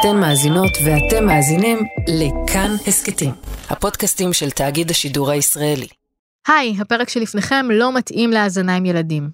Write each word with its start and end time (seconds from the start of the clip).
אתן 0.00 0.20
מאזינות 0.20 0.70
ואתם 0.84 1.26
מאזינים 1.26 1.78
לכאן 2.08 2.70
הסכתים, 2.86 3.30
הפודקאסטים 3.70 4.32
של 4.32 4.50
תאגיד 4.50 4.90
השידור 4.90 5.30
הישראלי. 5.30 5.86
היי, 6.48 6.76
הפרק 6.80 7.08
שלפניכם 7.08 7.66
לא 7.70 7.94
מתאים 7.94 8.30
להאזנה 8.30 8.76
עם 8.76 8.86
ילדים. 8.86 9.30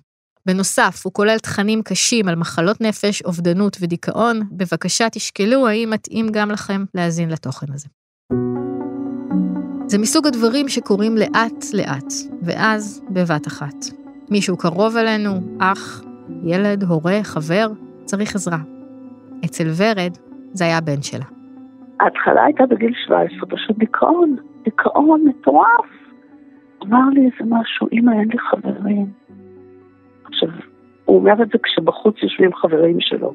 בנוסף, 0.47 1.01
הוא 1.05 1.13
כולל 1.13 1.39
תכנים 1.39 1.83
קשים 1.83 2.29
על 2.29 2.35
מחלות 2.35 2.81
נפש, 2.81 3.23
אובדנות 3.23 3.77
ודיכאון. 3.81 4.43
בבקשה 4.53 5.11
תשקלו 5.11 5.69
האם 5.69 5.91
מתאים 5.91 6.29
גם 6.33 6.51
לכם 6.51 6.85
להאזין 6.95 7.31
לתוכן 7.31 7.67
הזה. 7.73 7.89
זה 9.87 9.99
מסוג 9.99 10.27
הדברים 10.27 10.69
שקורים 10.69 11.17
לאט-לאט, 11.17 12.13
ואז 12.43 13.01
בבת 13.11 13.47
אחת. 13.47 13.77
מישהו 14.31 14.57
קרוב 14.57 14.97
אלינו, 14.97 15.41
אח, 15.61 16.03
ילד, 16.45 16.85
הורה, 16.85 17.21
חבר, 17.23 17.69
צריך 18.05 18.35
עזרה. 18.35 18.59
אצל 19.45 19.71
ורד 19.77 20.17
זה 20.55 20.65
היה 20.65 20.79
הבן 20.79 21.03
שלה. 21.03 21.25
ההתחלה 22.01 22.45
הייתה 22.45 22.67
בגיל 22.67 22.93
17, 23.07 23.49
פשוט 23.49 23.79
דיכאון, 23.79 24.37
דיכאון 24.65 25.25
מטורף. 25.25 25.87
אמר 26.83 27.09
לי 27.13 27.21
איזה 27.21 27.51
משהו, 27.51 27.89
אמא, 27.93 28.13
אין 28.13 28.29
לי 28.29 28.39
חברים. 28.39 29.07
עכשיו, 30.25 30.49
הוא 31.05 31.17
אומר 31.17 31.43
את 31.43 31.49
זה 31.49 31.59
כשבחוץ 31.63 32.23
יושבים 32.23 32.55
חברים 32.55 33.01
שלו. 33.01 33.33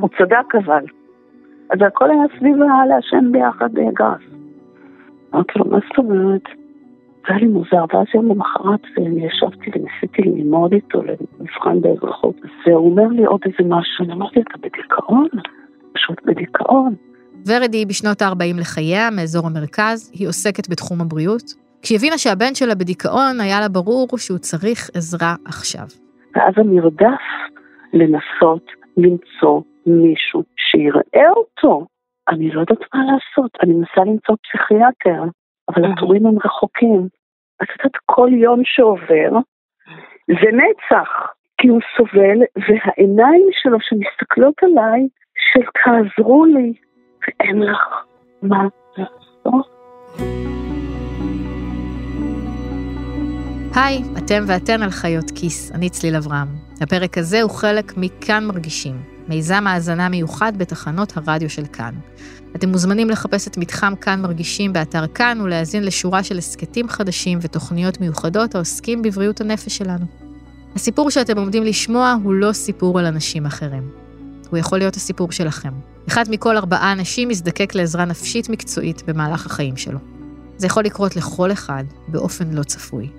הוא 0.00 0.08
צדק 0.18 0.54
אבל. 0.64 0.84
אז 1.70 1.78
הכל 1.86 2.10
היה 2.10 2.22
סביב 2.38 2.56
לעשן 2.88 3.32
ביחד 3.32 3.70
גס. 3.74 4.36
אמרתי 5.34 5.52
לו, 5.56 5.64
מה 5.64 5.78
זאת 5.88 5.98
אומרת? 5.98 6.42
זה 7.26 7.32
היה 7.32 7.38
לי 7.38 7.46
מוזר, 7.46 7.84
ואז 7.94 8.06
יום 8.14 8.28
למחרת 8.28 8.80
ישבתי 8.98 9.70
וניסיתי 9.74 10.22
ללמוד 10.22 10.72
איתו 10.72 11.02
למבחן 11.02 11.80
באזרחות, 11.80 12.36
והוא 12.66 12.90
אומר 12.90 13.06
לי 13.06 13.24
עוד 13.24 13.40
איזה 13.44 13.68
משהו, 13.68 14.04
אני 14.04 14.12
אמרתי, 14.12 14.40
אתה 14.40 14.58
בדיכאון? 14.58 15.28
פשוט 15.96 16.18
בדיכאון. 16.24 16.94
ורד 17.46 17.74
היא 17.74 17.86
בשנות 17.86 18.22
ה-40 18.22 18.60
לחייה, 18.60 19.10
מאזור 19.16 19.46
המרכז, 19.46 20.12
היא 20.18 20.28
עוסקת 20.28 20.68
בתחום 20.70 21.00
הבריאות. 21.00 21.46
כשהיא 21.82 21.98
הבינה 21.98 22.18
שהבן 22.18 22.54
שלה 22.54 22.74
בדיכאון, 22.74 23.40
היה 23.40 23.60
לה 23.60 23.68
ברור 23.68 24.08
שהוא 24.18 24.38
צריך 24.38 24.90
עזרה 24.94 25.34
עכשיו. 25.46 25.86
ואז 26.34 26.54
המרדף 26.56 27.26
לנסות 27.92 28.66
למצוא 28.96 29.60
מישהו 29.86 30.42
שיראה 30.56 31.30
אותו. 31.36 31.86
אני 32.28 32.50
לא 32.50 32.60
יודעת 32.60 32.84
מה 32.94 33.00
לעשות, 33.10 33.50
אני 33.62 33.72
מנסה 33.74 34.00
למצוא 34.10 34.36
פסיכיאטר, 34.44 35.22
אבל 35.68 35.92
התורים 35.92 36.26
הם 36.26 36.36
רחוקים. 36.44 37.08
את 37.62 37.68
יודעת, 37.78 37.96
כל 38.06 38.28
יום 38.32 38.60
שעובר 38.64 39.30
זה 40.28 40.50
נצח, 40.62 41.08
כי 41.58 41.68
הוא 41.68 41.80
סובל, 41.96 42.38
והעיניים 42.56 43.48
שלו 43.52 43.78
שמסתכלות 43.80 44.54
עליי, 44.62 45.08
של 45.52 45.60
תעזרו 45.84 46.44
לי, 46.44 46.72
ואין 47.22 47.62
לך 47.62 47.78
מה 48.42 48.62
לעשות. 48.96 49.66
היי, 53.74 54.02
אתם 54.18 54.44
ואתן 54.46 54.82
על 54.82 54.90
חיות 54.90 55.30
כיס, 55.34 55.72
אני 55.72 55.90
צליל 55.90 56.16
אברהם. 56.16 56.48
הפרק 56.80 57.18
הזה 57.18 57.42
הוא 57.42 57.50
חלק 57.50 57.92
מכאן 57.96 58.44
מרגישים, 58.44 58.94
מיזם 59.28 59.66
האזנה 59.66 60.08
מיוחד 60.08 60.52
בתחנות 60.56 61.12
הרדיו 61.16 61.50
של 61.50 61.66
כאן. 61.66 61.94
אתם 62.56 62.68
מוזמנים 62.68 63.10
לחפש 63.10 63.48
את 63.48 63.58
מתחם 63.58 63.96
כאן 64.00 64.22
מרגישים 64.22 64.72
באתר 64.72 65.06
כאן 65.06 65.40
ולהאזין 65.40 65.84
לשורה 65.84 66.22
של 66.22 66.38
הסכתים 66.38 66.88
חדשים 66.88 67.38
ותוכניות 67.42 68.00
מיוחדות 68.00 68.54
העוסקים 68.54 69.02
בבריאות 69.02 69.40
הנפש 69.40 69.76
שלנו. 69.76 70.06
הסיפור 70.74 71.10
שאתם 71.10 71.38
עומדים 71.38 71.62
לשמוע 71.62 72.16
הוא 72.22 72.34
לא 72.34 72.52
סיפור 72.52 72.98
על 72.98 73.06
אנשים 73.06 73.46
אחרים. 73.46 74.05
הוא 74.50 74.58
יכול 74.58 74.78
להיות 74.78 74.96
הסיפור 74.96 75.32
שלכם. 75.32 75.72
אחד 76.08 76.24
מכל 76.30 76.56
ארבעה 76.56 76.92
אנשים 76.92 77.30
יזדקק 77.30 77.74
לעזרה 77.74 78.04
נפשית 78.04 78.48
מקצועית 78.48 79.02
במהלך 79.06 79.46
החיים 79.46 79.76
שלו. 79.76 79.98
זה 80.56 80.66
יכול 80.66 80.84
לקרות 80.84 81.16
לכל 81.16 81.52
אחד 81.52 81.84
באופן 82.08 82.50
לא 82.50 82.62
צפוי. 82.62 83.10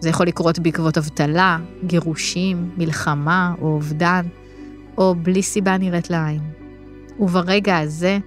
זה 0.00 0.08
יכול 0.08 0.26
לקרות 0.26 0.58
בעקבות 0.58 0.98
אבטלה, 0.98 1.58
גירושים, 1.84 2.70
מלחמה 2.76 3.54
או 3.60 3.66
אובדן, 3.66 4.26
או 4.98 5.14
בלי 5.22 5.42
סיבה 5.42 5.78
נראית 5.78 6.10
לעין. 6.10 6.40
וברגע 7.18 7.78
הזה, 7.78 8.18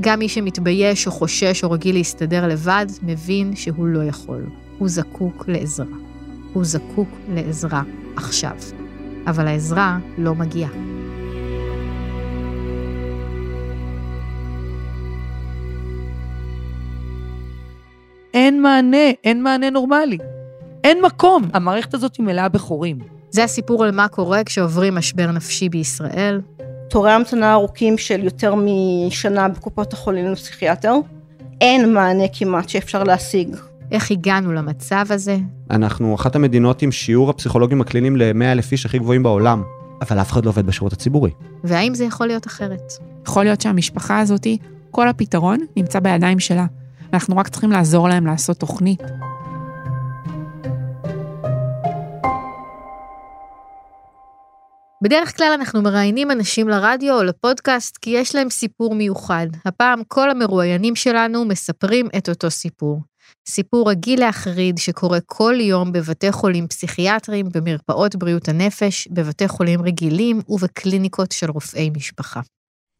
גם 0.00 0.18
מי 0.18 0.28
שמתבייש 0.28 1.06
או 1.06 1.12
חושש 1.12 1.64
או 1.64 1.70
רגיל 1.70 1.94
להסתדר 1.94 2.46
לבד, 2.46 2.86
מבין 3.02 3.56
שהוא 3.56 3.86
לא 3.86 4.04
יכול. 4.04 4.46
הוא 4.78 4.88
זקוק 4.88 5.44
לעזרה. 5.48 5.96
הוא 6.52 6.64
זקוק 6.64 7.08
לעזרה 7.28 7.82
עכשיו. 8.16 8.56
אבל 9.26 9.46
העזרה 9.46 9.98
לא 10.18 10.34
מגיעה. 10.34 10.93
אין 18.44 18.62
מענה, 18.62 19.10
אין 19.24 19.42
מענה 19.42 19.70
נורמלי. 19.70 20.18
אין 20.84 20.98
מקום. 21.04 21.42
המערכת 21.52 21.94
הזאת 21.94 22.16
היא 22.16 22.26
מלאה 22.26 22.48
בחורים. 22.48 22.98
זה 23.30 23.44
הסיפור 23.44 23.84
על 23.84 23.90
מה 23.90 24.08
קורה 24.08 24.44
כשעוברים 24.44 24.94
משבר 24.94 25.30
נפשי 25.30 25.68
בישראל. 25.68 26.40
תורי 26.90 27.10
המתנה 27.10 27.52
ארוכים 27.52 27.98
של 27.98 28.24
יותר 28.24 28.54
משנה 28.54 29.48
בקופות 29.48 29.92
החולים 29.92 30.32
לפסיכיאטר. 30.32 30.94
אין 31.60 31.92
מענה 31.92 32.24
כמעט 32.32 32.68
שאפשר 32.68 33.04
להשיג. 33.04 33.56
איך 33.92 34.10
הגענו 34.10 34.52
למצב 34.52 35.06
הזה? 35.10 35.36
אנחנו 35.70 36.14
אחת 36.14 36.36
המדינות 36.36 36.82
עם 36.82 36.92
שיעור 36.92 37.30
הפסיכולוגים 37.30 37.80
הקליניים 37.80 38.16
ל-100 38.16 38.44
אלף 38.44 38.72
איש 38.72 38.86
הכי 38.86 38.98
גבוהים 38.98 39.22
בעולם, 39.22 39.62
אבל 40.02 40.20
אף 40.20 40.32
אחד 40.32 40.44
לא 40.44 40.50
עובד 40.50 40.66
בשירות 40.66 40.92
הציבורי. 40.92 41.30
והאם 41.64 41.94
זה 41.94 42.04
יכול 42.04 42.26
להיות 42.26 42.46
אחרת? 42.46 42.92
יכול 43.26 43.44
להיות 43.44 43.60
שהמשפחה 43.60 44.20
הזאתי, 44.20 44.58
כל 44.90 45.08
הפתרון 45.08 45.58
נמצא 45.76 46.00
בידיים 46.00 46.40
שלה. 46.40 46.66
אנחנו 47.14 47.36
רק 47.36 47.48
צריכים 47.48 47.70
לעזור 47.70 48.08
להם 48.08 48.26
לעשות 48.26 48.56
תוכנית. 48.56 49.02
בדרך 55.02 55.36
כלל 55.36 55.52
אנחנו 55.54 55.82
מראיינים 55.82 56.30
אנשים 56.30 56.68
לרדיו 56.68 57.14
או 57.14 57.22
לפודקאסט 57.22 57.96
כי 57.96 58.10
יש 58.10 58.34
להם 58.34 58.50
סיפור 58.50 58.94
מיוחד. 58.94 59.46
הפעם 59.64 60.02
כל 60.08 60.30
המרואיינים 60.30 60.96
שלנו 60.96 61.44
מספרים 61.44 62.08
את 62.18 62.28
אותו 62.28 62.50
סיפור. 62.50 63.00
סיפור 63.48 63.90
רגיל 63.90 64.20
להחריד 64.20 64.78
שקורה 64.78 65.18
כל 65.26 65.54
יום 65.60 65.92
בבתי 65.92 66.32
חולים 66.32 66.68
פסיכיאטריים, 66.68 67.46
במרפאות 67.54 68.16
בריאות 68.16 68.48
הנפש, 68.48 69.08
בבתי 69.10 69.48
חולים 69.48 69.82
רגילים 69.82 70.40
ובקליניקות 70.48 71.32
של 71.32 71.50
רופאי 71.50 71.90
משפחה. 71.96 72.40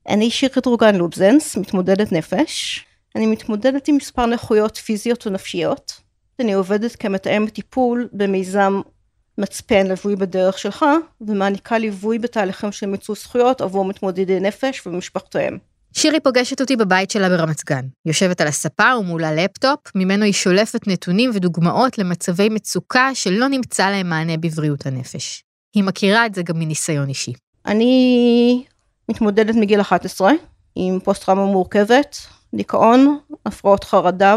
אני 0.09 0.31
שירית 0.31 0.67
רוגן 0.67 0.95
לובזנס, 0.95 1.57
מתמודדת 1.57 2.13
נפש. 2.13 2.85
אני 3.17 3.27
מתמודדת 3.27 3.89
עם 3.89 3.97
מספר 3.97 4.27
נכויות 4.27 4.77
פיזיות 4.77 5.27
ונפשיות. 5.27 5.93
אני 6.41 6.53
עובדת 6.53 6.97
כמתאמת 6.97 7.53
טיפול 7.53 8.09
במיזם 8.13 8.81
מצפן 9.39 9.87
ליווי 9.87 10.17
בדרך 10.17 10.59
שלך, 10.59 10.85
ומעניקה 11.21 11.79
ליווי 11.79 12.19
בתהליכים 12.19 12.73
של 12.73 12.87
מיצוי 12.87 13.17
זכויות 13.17 13.61
עבור 13.61 13.85
מתמודדי 13.85 14.41
נפש 14.41 14.87
ומשפחותיהם. 14.87 15.59
שירי 15.93 16.21
פוגשת 16.21 16.61
אותי 16.61 16.77
בבית 16.77 17.11
שלה 17.11 17.29
ברמת 17.29 17.65
גן. 17.65 17.87
יושבת 18.07 18.41
על 18.41 18.47
הספה 18.47 18.97
ומולה 18.99 19.33
לפטופ, 19.35 19.79
ממנו 19.95 20.25
היא 20.25 20.33
שולפת 20.33 20.89
נתונים 20.89 21.31
ודוגמאות 21.35 21.99
למצבי 21.99 22.49
מצוקה 22.49 23.15
שלא 23.15 23.49
נמצא 23.49 23.91
להם 23.91 24.09
מענה 24.09 24.37
בבריאות 24.37 24.87
הנפש. 24.87 25.45
היא 25.75 25.85
מכירה 25.85 26.27
את 26.27 26.35
זה 26.35 26.43
גם 26.43 26.59
מניסיון 26.59 27.09
אישי. 27.09 27.33
אני 27.67 28.65
מתמודדת 29.09 29.55
מגיל 29.55 29.81
11 29.81 30.33
עם 30.75 31.01
פוסט-טראומה 31.01 31.45
מורכבת, 31.47 32.17
דיכאון, 32.57 33.19
הפרעות 33.47 33.85
חרדה 33.85 34.37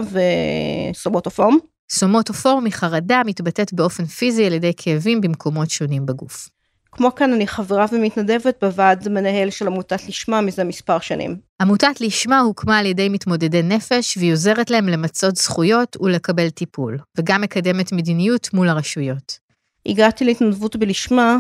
וסומטופורם. 0.94 1.58
סומטופורם 1.90 2.66
היא 2.66 2.74
חרדה 2.74 3.22
מתבטאת 3.26 3.74
באופן 3.74 4.06
פיזי 4.06 4.46
על 4.46 4.54
ידי 4.54 4.72
כאבים 4.78 5.22
במקומות 5.22 5.70
שונים 5.70 6.06
בגוף. 6.06 6.50
כמו 6.92 7.16
כן 7.16 7.34
אני 7.34 7.48
חברה 7.48 7.86
ומתנדבת 7.92 8.56
בוועד 8.62 9.10
מנהל 9.10 9.50
של 9.50 9.68
עמותת 9.68 10.08
לשמה 10.08 10.42
מזה 10.42 10.64
מספר 10.64 11.00
שנים. 11.00 11.38
עמותת 11.62 12.02
לשמה 12.02 12.40
הוקמה 12.40 12.78
על 12.78 12.86
ידי 12.86 13.10
מתמודדי 13.10 13.62
נפש 13.64 14.18
והיא 14.18 14.34
עוזרת 14.34 14.70
להם 14.70 14.88
למצות 14.88 15.36
זכויות 15.36 15.98
ולקבל 16.02 16.50
טיפול, 16.50 16.98
וגם 17.18 17.42
מקדמת 17.42 17.92
מדיניות 17.92 18.54
מול 18.54 18.70
הרשויות. 18.70 19.40
הגעתי 19.86 20.26
להתנדבות 20.26 20.76
בלשמה 20.76 21.38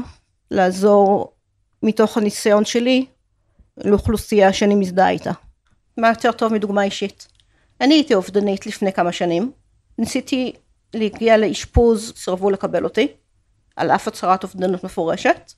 לעזור 0.51 1.31
מתוך 1.83 2.17
הניסיון 2.17 2.65
שלי 2.65 3.05
לאוכלוסייה 3.85 4.53
שאני 4.53 4.75
מזדהה 4.75 5.09
איתה. 5.09 5.31
מה 5.97 6.09
יותר 6.09 6.31
טוב 6.31 6.53
מדוגמה 6.53 6.83
אישית? 6.83 7.27
אני 7.81 7.93
הייתי 7.93 8.13
אובדנית 8.13 8.65
לפני 8.65 8.93
כמה 8.93 9.11
שנים, 9.11 9.51
ניסיתי 9.97 10.53
להגיע 10.93 11.37
לאשפוז, 11.37 12.13
סירבו 12.15 12.49
לקבל 12.49 12.83
אותי, 12.83 13.07
על 13.75 13.91
אף 13.91 14.07
הצהרת 14.07 14.43
אובדנות 14.43 14.83
מפורשת. 14.83 15.53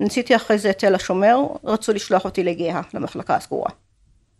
ניסיתי 0.00 0.36
אחרי 0.36 0.58
זה 0.58 0.70
את 0.70 0.78
תל 0.78 0.94
השומר, 0.94 1.38
רצו 1.64 1.92
לשלוח 1.92 2.24
אותי 2.24 2.44
לגאה, 2.44 2.80
למחלקה 2.94 3.36
הסגורה. 3.36 3.70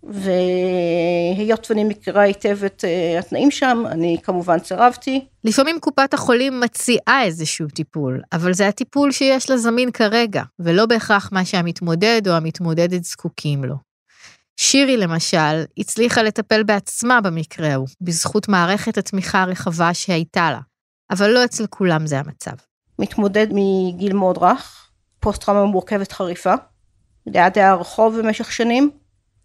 והיות 0.03 1.71
ואני 1.71 1.85
מכירה 1.85 2.23
היטב 2.23 2.65
את 2.65 2.85
uh, 2.85 3.19
התנאים 3.19 3.51
שם, 3.51 3.85
אני 3.91 4.19
כמובן 4.23 4.59
סירבתי. 4.59 5.25
לפעמים 5.45 5.81
קופת 5.81 6.15
החולים 6.15 6.61
מציעה 6.61 7.25
איזשהו 7.25 7.69
טיפול, 7.69 8.23
אבל 8.33 8.53
זה 8.53 8.69
הטיפול 8.69 9.13
שיש 9.13 9.51
לה 9.51 9.57
זמין 9.57 9.91
כרגע, 9.91 10.43
ולא 10.59 10.87
בהכרח 10.87 11.31
מה 11.33 11.45
שהמתמודד 11.45 12.23
או 12.29 12.33
המתמודדת 12.33 13.05
זקוקים 13.05 13.65
לו. 13.65 13.94
שירי, 14.57 14.97
למשל, 14.97 15.65
הצליחה 15.79 16.23
לטפל 16.23 16.63
בעצמה 16.63 17.21
במקרה 17.21 17.73
ההוא, 17.73 17.89
בזכות 18.01 18.49
מערכת 18.49 18.99
התמיכה 18.99 19.43
הרחבה 19.43 19.95
שהייתה 19.95 20.51
לה. 20.51 20.61
אבל 21.11 21.31
לא 21.31 21.45
אצל 21.45 21.67
כולם 21.67 22.07
זה 22.07 22.19
המצב. 22.19 22.53
מתמודד 22.99 23.47
מגיל 23.51 24.13
מאוד 24.13 24.39
רך, 24.39 24.91
פוסט-טראומה 25.21 25.65
מורכבת 25.65 26.13
חריפה, 26.13 26.55
ליד 27.27 27.59
הרחוב 27.59 28.19
במשך 28.19 28.53
שנים, 28.53 28.91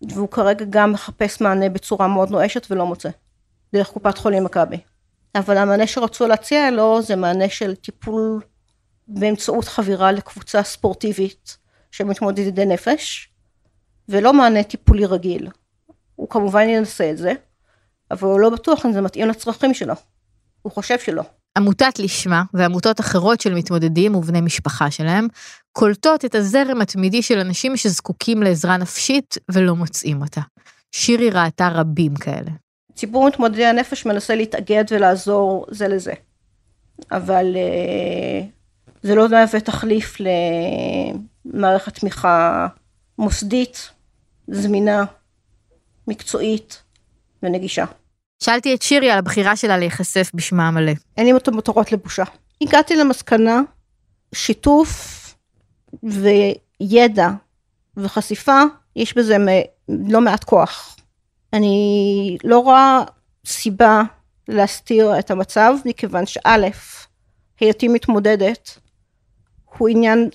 והוא 0.10 0.30
כרגע 0.30 0.66
גם 0.70 0.92
מחפש 0.92 1.42
מענה 1.42 1.70
בצורה 1.70 2.08
מאוד 2.08 2.30
נואשת 2.32 2.68
ולא 2.70 2.86
מוצא, 2.86 3.10
דרך 3.74 3.90
קופת 3.90 4.18
חולים 4.18 4.44
מכבי. 4.44 4.78
אבל 5.36 5.58
המענה 5.58 5.88
שרצו 5.88 6.28
להציע 6.28 6.72
לו 6.72 7.02
זה 7.02 7.16
מענה 7.16 7.50
של 7.50 7.76
טיפול 7.76 8.42
באמצעות 9.08 9.66
חבירה 9.66 10.12
לקבוצה 10.12 10.64
ספורטיבית 10.64 11.58
של 11.92 12.04
מתמודדי 12.04 12.66
נפש, 12.66 13.30
ולא 14.10 14.34
מענה 14.34 14.64
טיפולי 14.64 15.06
רגיל. 15.06 15.50
הוא 16.16 16.30
כמובן 16.30 16.70
ינסה 16.70 17.12
את 17.12 17.18
זה, 17.18 17.34
אבל 18.12 18.28
הוא 18.28 18.40
לא 18.40 18.50
בטוח 18.50 18.86
אם 18.86 18.94
זה 18.94 19.02
מתאים 19.02 19.28
לצרכים 19.28 19.74
שלו. 19.74 19.94
הוא 20.62 20.72
חושב 20.72 21.00
שלא. 21.00 21.24
עמותת 21.58 22.00
לשמה 22.00 22.44
ועמותות 22.54 23.00
אחרות 23.00 23.42
של 23.42 23.54
מתמודדים 23.54 24.16
ובני 24.16 24.42
משפחה 24.42 24.92
שלהם 24.92 25.28
קולטות 25.72 26.26
את 26.26 26.36
הזרם 26.36 26.82
התמידי 26.82 27.22
של 27.22 27.40
אנשים 27.40 27.78
שזקוקים 27.78 28.44
לעזרה 28.44 28.78
נפשית 28.78 29.36
ולא 29.52 29.76
מוצאים 29.76 30.22
אותה. 30.22 30.42
שירי 30.92 31.30
ראתה 31.30 31.68
רבים 31.68 32.16
כאלה. 32.16 32.52
ציבור 32.96 33.28
מתמודדי 33.28 33.66
הנפש 33.66 34.06
מנסה 34.06 34.36
להתאגד 34.36 34.84
ולעזור 34.92 35.66
זה 35.70 35.88
לזה. 35.88 36.14
אבל 37.12 37.56
אה, 37.56 38.46
זה 39.04 39.16
לא 39.16 39.30
מהווה 39.30 39.60
תחליף 39.60 40.18
למערכת 41.46 42.00
תמיכה 42.00 42.68
מוסדית, 43.18 43.90
זמינה, 44.52 45.06
מקצועית 46.08 46.84
ונגישה. 47.44 47.86
שאלתי 48.44 48.76
את 48.76 48.82
שירי 48.82 49.12
על 49.12 49.20
הבחירה 49.20 49.56
שלה 49.56 49.78
להיחשף 49.78 50.32
בשמה 50.34 50.68
המלא. 50.68 50.92
אין 51.18 51.26
לי 51.26 51.34
אותו 51.34 51.52
מטרות 51.52 51.92
לבושה. 51.92 52.24
הגעתי 52.62 52.96
למסקנה, 52.96 53.62
שיתוף 54.36 55.16
וידע 56.04 57.30
וחשיפה, 57.98 58.62
יש 58.96 59.18
בזה 59.18 59.38
לא 59.90 60.22
מעט 60.22 60.44
כוח. 60.44 60.96
אני 61.54 62.38
לא 62.44 62.60
רואה 62.60 63.04
סיבה 63.46 64.02
להסתיר 64.48 65.20
את 65.20 65.32
המצב, 65.32 65.74
מכיוון 65.86 66.26
שא', 66.26 66.68
היותי 67.60 67.88
מתמודדת, 67.88 68.80
הוא 69.78 69.90
עניין 69.90 70.30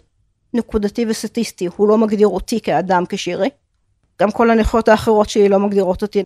נקודתי 0.55 1.07
וסטטיסטי, 1.09 1.69
הוא 1.77 1.89
לא 1.89 1.99
מגדיר 1.99 2.29
אותי 2.29 2.61
כאדם 2.61 3.05
כשירי. 3.09 3.49
גם 4.21 4.31
כל 4.31 4.51
הנכויות 4.51 4.89
האחרות 4.89 5.29
שלי 5.29 5.49
לא 5.49 5.59
מגדירות 5.59 6.03
אותי. 6.03 6.25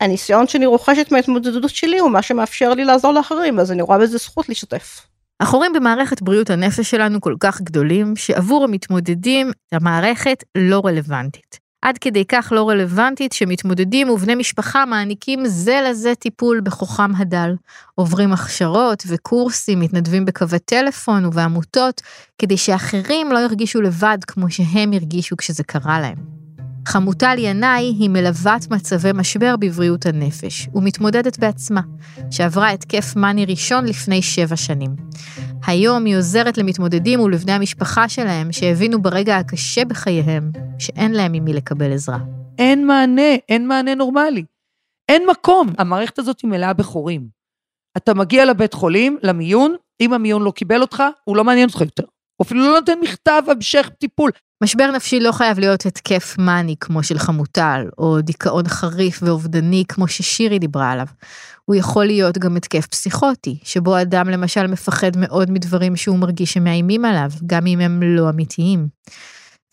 והניסיון 0.00 0.46
שאני 0.46 0.66
רוכשת 0.66 1.12
מההתמודדות 1.12 1.70
שלי 1.70 1.98
הוא 1.98 2.10
מה 2.10 2.22
שמאפשר 2.22 2.70
לי 2.74 2.84
לעזור 2.84 3.12
לאחרים, 3.12 3.58
אז 3.58 3.72
אני 3.72 3.82
רואה 3.82 3.98
בזה 3.98 4.18
זכות 4.18 4.48
להשתתף. 4.48 5.06
החורים 5.40 5.72
במערכת 5.72 6.22
בריאות 6.22 6.50
הנפש 6.50 6.90
שלנו 6.90 7.20
כל 7.20 7.34
כך 7.40 7.60
גדולים, 7.60 8.16
שעבור 8.16 8.64
המתמודדים 8.64 9.50
המערכת 9.72 10.44
לא 10.58 10.82
רלוונטית. 10.84 11.65
עד 11.82 11.98
כדי 11.98 12.24
כך 12.24 12.52
לא 12.56 12.68
רלוונטית 12.68 13.32
שמתמודדים 13.32 14.10
ובני 14.10 14.34
משפחה 14.34 14.86
מעניקים 14.86 15.46
זה 15.46 15.80
לזה 15.90 16.14
טיפול 16.14 16.60
בכוחם 16.60 17.10
הדל. 17.16 17.54
עוברים 17.94 18.32
הכשרות 18.32 19.02
וקורסים, 19.06 19.80
מתנדבים 19.80 20.24
בקווי 20.24 20.58
טלפון 20.58 21.24
ובעמותות, 21.24 22.02
כדי 22.38 22.56
שאחרים 22.56 23.32
לא 23.32 23.38
ירגישו 23.38 23.80
לבד 23.82 24.18
כמו 24.26 24.50
שהם 24.50 24.92
הרגישו 24.92 25.36
כשזה 25.36 25.64
קרה 25.64 26.00
להם. 26.00 26.36
חמוטל 26.86 27.34
ינאי 27.38 27.94
היא 27.98 28.10
מלוות 28.10 28.70
מצבי 28.70 29.10
משבר 29.14 29.56
בבריאות 29.56 30.06
הנפש, 30.06 30.68
ומתמודדת 30.74 31.38
בעצמה, 31.38 31.80
שעברה 32.30 32.70
התקף 32.70 33.16
מאני 33.16 33.44
ראשון 33.44 33.84
לפני 33.84 34.22
שבע 34.22 34.56
שנים. 34.56 34.96
היום 35.66 36.04
היא 36.04 36.16
עוזרת 36.16 36.58
למתמודדים 36.58 37.20
ולבני 37.20 37.52
המשפחה 37.52 38.08
שלהם, 38.08 38.52
שהבינו 38.52 39.02
ברגע 39.02 39.36
הקשה 39.36 39.84
בחייהם, 39.84 40.50
שאין 40.78 41.12
להם 41.12 41.32
ממי 41.32 41.52
לקבל 41.52 41.92
עזרה. 41.92 42.18
אין 42.58 42.86
מענה, 42.86 43.34
אין 43.48 43.68
מענה 43.68 43.94
נורמלי. 43.94 44.44
אין 45.08 45.22
מקום. 45.30 45.72
המערכת 45.78 46.18
הזאת 46.18 46.40
היא 46.40 46.50
מלאה 46.50 46.72
בחורים. 46.72 47.28
אתה 47.96 48.14
מגיע 48.14 48.44
לבית 48.44 48.74
חולים, 48.74 49.18
למיון, 49.22 49.76
אם 50.00 50.12
המיון 50.12 50.42
לא 50.42 50.50
קיבל 50.50 50.80
אותך, 50.80 51.02
הוא 51.24 51.36
לא 51.36 51.44
מעניין 51.44 51.68
אותך 51.68 51.80
יותר. 51.80 52.04
הוא 52.36 52.44
אפילו 52.46 52.60
לא 52.60 52.80
נותן 52.80 52.98
מכתב 53.02 53.42
המשך 53.48 53.90
טיפול. 53.98 54.30
משבר 54.62 54.90
נפשי 54.90 55.20
לא 55.20 55.32
חייב 55.32 55.58
להיות 55.58 55.86
התקף 55.86 56.36
מאני 56.38 56.74
כמו 56.80 57.02
של 57.02 57.18
חמוטל, 57.18 57.88
או 57.98 58.20
דיכאון 58.20 58.68
חריף 58.68 59.22
ואובדני 59.22 59.84
כמו 59.88 60.08
ששירי 60.08 60.58
דיברה 60.58 60.90
עליו. 60.90 61.06
הוא 61.64 61.76
יכול 61.76 62.04
להיות 62.04 62.38
גם 62.38 62.56
התקף 62.56 62.86
פסיכוטי, 62.86 63.58
שבו 63.62 64.00
אדם 64.00 64.28
למשל 64.28 64.66
מפחד 64.66 65.16
מאוד 65.16 65.50
מדברים 65.50 65.96
שהוא 65.96 66.18
מרגיש 66.18 66.52
שמאיימים 66.52 67.04
עליו, 67.04 67.30
גם 67.46 67.66
אם 67.66 67.80
הם 67.80 68.02
לא 68.02 68.30
אמיתיים. 68.30 68.88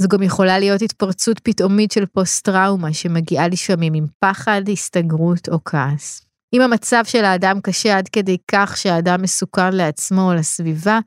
זו 0.02 0.08
גם 0.08 0.24
יכולה 0.24 0.60
להיות 0.60 0.82
התפרצות 0.82 1.40
פתאומית 1.40 1.92
של 1.92 2.06
פוסט-טראומה 2.06 2.94
שמגיעה 2.94 3.48
לפעמים 3.48 3.94
עם 3.94 4.06
פחד, 4.20 4.62
הסתגרות 4.72 5.50
או 5.50 5.64
כעס. 5.66 6.26
אם 6.54 6.62
המצב 6.62 7.04
של 7.06 7.26
האדם 7.26 7.62
קשה 7.62 7.98
עד 7.98 8.08
כדי 8.08 8.38
כך 8.52 8.78
שהאדם 8.78 9.22
מסוכן 9.22 9.74
לעצמו 9.74 10.32
או 10.32 10.34
לסביבה, 10.34 11.00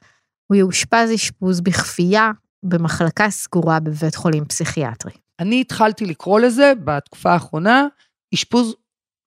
הוא 0.47 0.57
יאושפז 0.57 1.15
אשפוז 1.15 1.61
בכפייה 1.61 2.31
במחלקה 2.69 3.31
סגורה 3.31 3.81
בבית 3.81 4.15
חולים 4.15 4.45
פסיכיאטרי. 4.45 5.13
אני 5.41 5.61
התחלתי 5.61 6.07
לקרוא 6.07 6.41
לזה 6.41 6.73
בתקופה 6.85 7.33
האחרונה, 7.33 7.87
אשפוז 8.35 8.75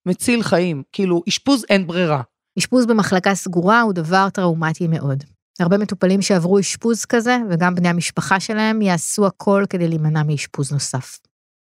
מציל 0.06 0.42
חיים, 0.42 0.82
כאילו 0.92 1.22
אשפוז 1.28 1.64
אין 1.70 1.86
ברירה. 1.86 2.22
אשפוז 2.58 2.86
במחלקה 2.86 3.34
סגורה 3.34 3.80
הוא 3.80 3.92
דבר 3.92 4.28
טראומטי 4.30 4.88
מאוד. 4.88 5.24
הרבה 5.60 5.78
מטופלים 5.78 6.22
שעברו 6.22 6.60
אשפוז 6.60 7.04
כזה, 7.04 7.38
וגם 7.50 7.74
בני 7.74 7.88
המשפחה 7.88 8.40
שלהם, 8.40 8.82
יעשו 8.82 9.26
הכל 9.26 9.64
כדי 9.70 9.88
להימנע 9.88 10.22
מאשפוז 10.22 10.72
נוסף. 10.72 11.18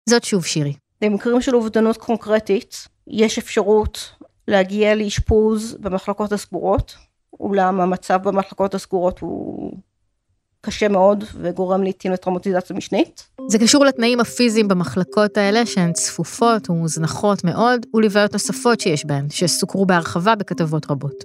זאת 0.09 0.25
שוב 0.25 0.45
שירי. 0.45 0.75
במקרים 1.01 1.41
של 1.41 1.55
אובדנות 1.55 1.97
קונקרטית, 1.97 2.89
יש 3.07 3.39
אפשרות 3.39 4.13
להגיע 4.49 4.95
לאשפוז 4.95 5.77
במחלקות 5.81 6.33
הסגורות, 6.33 6.97
אולם 7.41 7.81
המצב 7.81 8.23
במחלקות 8.23 8.75
הסגורות 8.75 9.19
הוא 9.19 9.73
קשה 10.67 10.89
מאוד 10.89 11.25
וגורם 11.43 11.83
לעיתים 11.83 12.13
לטראומטיזציה 12.13 12.77
משנית. 12.77 13.29
זה 13.49 13.59
קשור 13.59 13.85
לתנאים 13.85 14.21
הפיזיים 14.21 14.69
במחלקות 14.69 15.37
האלה 15.37 15.67
שהן 15.67 15.93
צפופות 15.93 16.71
ומוזנחות 16.71 17.45
מאוד 17.45 17.87
ולבעיות 17.95 18.33
נוספות 18.33 18.81
שיש 18.81 19.07
בהן, 19.07 19.27
שסוקרו 19.31 19.87
בהרחבה 19.87 20.35
בכתבות 20.35 20.91
רבות. 20.91 21.25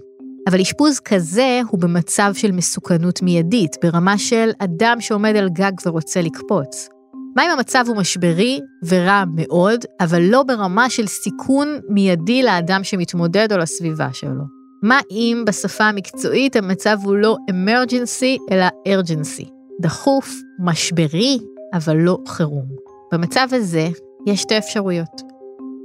אבל 0.49 0.61
אשפוז 0.61 0.99
כזה 0.99 1.61
הוא 1.69 1.79
במצב 1.79 2.31
של 2.33 2.51
מסוכנות 2.51 3.21
מיידית, 3.21 3.75
ברמה 3.83 4.17
של 4.17 4.49
אדם 4.59 4.97
שעומד 4.99 5.35
על 5.35 5.49
גג 5.49 5.71
ורוצה 5.85 6.21
לקפוץ. 6.21 6.89
מה 7.35 7.45
אם 7.45 7.49
המצב 7.49 7.83
הוא 7.87 7.97
משברי 7.97 8.59
ורע 8.87 9.23
מאוד, 9.35 9.85
אבל 9.99 10.21
לא 10.21 10.43
ברמה 10.43 10.89
של 10.89 11.07
סיכון 11.07 11.79
מיידי 11.89 12.43
לאדם 12.43 12.83
שמתמודד 12.83 13.53
או 13.53 13.57
לסביבה 13.57 14.09
שלו? 14.13 14.60
מה 14.83 14.99
אם 15.11 15.43
בשפה 15.47 15.83
המקצועית 15.83 16.55
המצב 16.55 16.97
הוא 17.03 17.15
לא 17.15 17.37
emergency 17.51 18.51
אלא 18.51 18.65
urgency, 18.87 19.49
דחוף, 19.81 20.33
משברי, 20.59 21.39
אבל 21.73 21.97
לא 21.97 22.17
חירום. 22.27 22.65
במצב 23.13 23.47
הזה 23.51 23.89
יש 24.27 24.41
שתי 24.41 24.57
אפשרויות. 24.57 25.21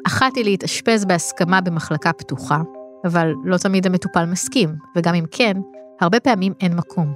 אחת 0.07 0.37
היא 0.37 0.45
להתאשפז 0.45 1.05
בהסכמה 1.05 1.61
במחלקה 1.61 2.12
פתוחה, 2.12 2.59
אבל 3.07 3.33
לא 3.45 3.57
תמיד 3.57 3.87
המטופל 3.87 4.25
מסכים, 4.25 4.69
וגם 4.97 5.15
אם 5.15 5.25
כן, 5.31 5.57
הרבה 6.00 6.21
פעמים 6.21 6.53
אין 6.61 6.76
מקום. 6.76 7.15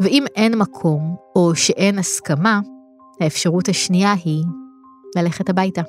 ואם 0.00 0.24
אין 0.36 0.58
מקום, 0.58 1.16
או 1.36 1.54
שאין 1.54 1.98
הסכמה, 1.98 2.60
האפשרות 3.20 3.68
השנייה 3.68 4.14
היא 4.24 4.44
ללכת 5.16 5.50
הביתה. 5.50 5.82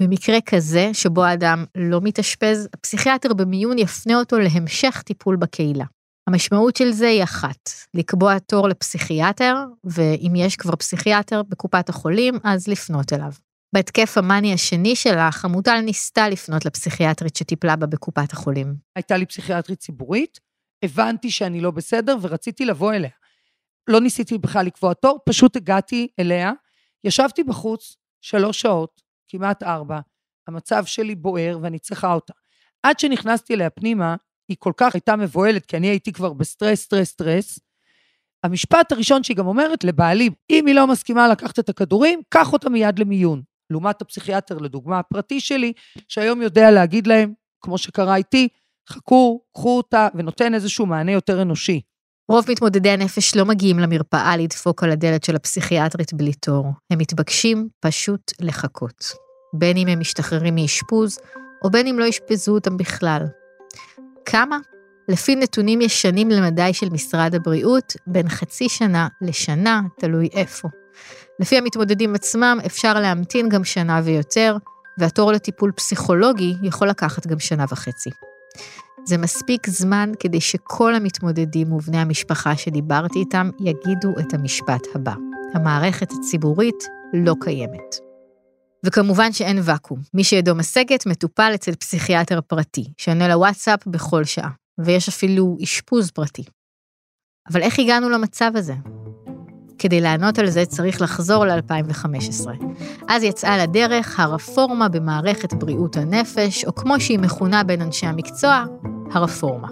במקרה 0.00 0.40
כזה, 0.40 0.90
שבו 0.92 1.24
האדם 1.24 1.64
לא 1.74 2.00
מתאשפז, 2.02 2.68
הפסיכיאטר 2.74 3.34
במיון 3.34 3.78
יפנה 3.78 4.18
אותו 4.18 4.38
להמשך 4.38 5.02
טיפול 5.02 5.36
בקהילה. 5.36 5.84
המשמעות 6.28 6.76
של 6.76 6.90
זה 6.90 7.08
היא 7.08 7.22
אחת, 7.22 7.70
לקבוע 7.94 8.38
תור 8.38 8.68
לפסיכיאטר, 8.68 9.54
ואם 9.84 10.32
יש 10.36 10.56
כבר 10.56 10.76
פסיכיאטר 10.76 11.42
בקופת 11.42 11.88
החולים, 11.88 12.38
אז 12.44 12.68
לפנות 12.68 13.12
אליו. 13.12 13.32
בהתקף 13.74 14.18
המאני 14.18 14.54
השני 14.54 14.96
שלה, 14.96 15.30
חמוטל 15.32 15.80
ניסתה 15.80 16.28
לפנות 16.28 16.64
לפסיכיאטרית 16.64 17.36
שטיפלה 17.36 17.76
בה 17.76 17.86
בקופת 17.86 18.32
החולים. 18.32 18.74
הייתה 18.96 19.16
לי 19.16 19.26
פסיכיאטרית 19.26 19.78
ציבורית, 19.78 20.40
הבנתי 20.82 21.30
שאני 21.30 21.60
לא 21.60 21.70
בסדר 21.70 22.16
ורציתי 22.22 22.64
לבוא 22.64 22.92
אליה. 22.92 23.10
לא 23.88 24.00
ניסיתי 24.00 24.38
בכלל 24.38 24.66
לקבוע 24.66 24.94
תור, 24.94 25.18
פשוט 25.26 25.56
הגעתי 25.56 26.08
אליה, 26.20 26.52
ישבתי 27.04 27.44
בחוץ 27.44 27.96
שלוש 28.20 28.60
שעות, 28.60 29.02
כמעט 29.28 29.62
ארבע, 29.62 30.00
המצב 30.48 30.84
שלי 30.84 31.14
בוער 31.14 31.58
ואני 31.62 31.78
צריכה 31.78 32.12
אותה. 32.12 32.32
עד 32.82 32.98
שנכנסתי 32.98 33.54
אליה 33.54 33.70
פנימה, 33.70 34.16
היא 34.48 34.56
כל 34.60 34.72
כך 34.76 34.94
הייתה 34.94 35.16
מבוהלת, 35.16 35.66
כי 35.66 35.76
אני 35.76 35.86
הייתי 35.86 36.12
כבר 36.12 36.32
בסטרס, 36.32 36.80
סטרס, 36.80 37.08
סטרס, 37.08 37.58
המשפט 38.44 38.92
הראשון 38.92 39.22
שהיא 39.22 39.36
גם 39.36 39.46
אומרת 39.46 39.84
לבעלי, 39.84 40.30
אם 40.50 40.66
היא 40.66 40.74
לא 40.74 40.86
מסכימה 40.86 41.28
לקחת 41.28 41.58
את 41.58 41.68
הכדורים, 41.68 42.22
קח 42.28 42.52
אותה 42.52 42.68
מיד 42.68 42.98
למיון. 42.98 43.42
לעומת 43.70 44.02
הפסיכיאטר, 44.02 44.58
לדוגמה, 44.58 44.98
הפרטי 44.98 45.40
שלי, 45.40 45.72
שהיום 46.08 46.42
יודע 46.42 46.70
להגיד 46.70 47.06
להם, 47.06 47.32
כמו 47.60 47.78
שקרה 47.78 48.16
איתי, 48.16 48.48
חכו, 48.88 49.40
קחו 49.54 49.76
אותה, 49.76 50.08
ונותן 50.14 50.54
איזשהו 50.54 50.86
מענה 50.86 51.12
יותר 51.12 51.42
אנושי. 51.42 51.80
רוב 52.28 52.44
מתמודדי 52.48 52.90
הנפש 52.90 53.36
לא 53.36 53.44
מגיעים 53.44 53.78
למרפאה 53.78 54.36
לדפוק 54.36 54.82
על 54.82 54.90
הדלת 54.90 55.24
של 55.24 55.36
הפסיכיאטרית 55.36 56.14
בלי 56.14 56.32
תור. 56.32 56.66
הם 56.90 56.98
מתבקשים 56.98 57.68
פשוט 57.80 58.32
לחכות. 58.40 59.04
בין 59.54 59.76
אם 59.76 59.88
הם 59.88 60.00
משתחררים 60.00 60.54
מאשפוז, 60.54 61.18
או 61.64 61.70
בין 61.70 61.86
אם 61.86 61.98
לא 61.98 62.08
אשפזו 62.08 62.54
אותם 62.54 62.76
בכלל. 62.76 63.22
כמה? 64.24 64.58
לפי 65.08 65.36
נתונים 65.36 65.80
ישנים 65.80 66.30
למדי 66.30 66.74
של 66.74 66.88
משרד 66.88 67.34
הבריאות, 67.34 67.92
בין 68.06 68.28
חצי 68.28 68.68
שנה 68.68 69.08
לשנה, 69.22 69.80
תלוי 69.98 70.28
איפה. 70.32 70.68
לפי 71.40 71.58
המתמודדים 71.58 72.14
עצמם, 72.14 72.58
אפשר 72.66 73.00
להמתין 73.00 73.48
גם 73.48 73.64
שנה 73.64 74.00
ויותר, 74.04 74.56
והתור 74.98 75.32
לטיפול 75.32 75.72
פסיכולוגי 75.72 76.54
יכול 76.62 76.88
לקחת 76.88 77.26
גם 77.26 77.38
שנה 77.38 77.64
וחצי. 77.70 78.10
זה 79.08 79.18
מספיק 79.18 79.66
זמן 79.70 80.10
כדי 80.20 80.40
שכל 80.40 80.94
המתמודדים 80.94 81.72
ובני 81.72 81.98
המשפחה 81.98 82.56
שדיברתי 82.56 83.18
איתם 83.18 83.50
יגידו 83.60 84.14
את 84.20 84.34
המשפט 84.34 84.82
הבא: 84.94 85.14
המערכת 85.54 86.12
הציבורית 86.12 86.84
לא 87.14 87.34
קיימת. 87.40 87.96
וכמובן 88.86 89.32
שאין 89.32 89.58
ואקום. 89.62 90.00
מי 90.14 90.24
שידו 90.24 90.54
משגת 90.54 91.06
מטופל 91.06 91.52
אצל 91.54 91.74
פסיכיאטר 91.74 92.40
פרטי, 92.40 92.84
שעונה 92.98 93.28
לוואטסאפ 93.28 93.86
בכל 93.86 94.24
שעה, 94.24 94.50
ויש 94.78 95.08
אפילו 95.08 95.56
אשפוז 95.62 96.10
פרטי. 96.10 96.44
אבל 97.52 97.62
איך 97.62 97.78
הגענו 97.78 98.08
למצב 98.08 98.50
הזה? 98.54 98.74
כדי 99.78 100.00
לענות 100.00 100.38
על 100.38 100.50
זה 100.50 100.64
צריך 100.64 101.02
לחזור 101.02 101.44
ל-2015. 101.44 102.46
אז 103.08 103.22
יצאה 103.22 103.58
לדרך 103.58 104.20
הרפורמה 104.20 104.88
במערכת 104.88 105.54
בריאות 105.54 105.96
הנפש, 105.96 106.64
או 106.64 106.74
כמו 106.74 107.00
שהיא 107.00 107.18
מכונה 107.18 107.64
בין 107.64 107.82
אנשי 107.82 108.06
המקצוע, 108.06 108.64
הרפורמה. 109.12 109.68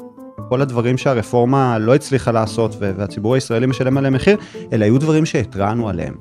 כל 0.48 0.62
הדברים 0.62 0.98
שהרפורמה 0.98 1.78
לא 1.78 1.94
הצליחה 1.94 2.32
לעשות 2.32 2.76
והציבור 2.78 3.34
הישראלי 3.34 3.66
משלם 3.66 3.98
עליהם 3.98 4.14
מחיר, 4.14 4.36
אלה 4.72 4.84
היו 4.84 4.98
דברים 4.98 5.26
שהתרענו 5.26 5.88
עליהם. 5.88 6.14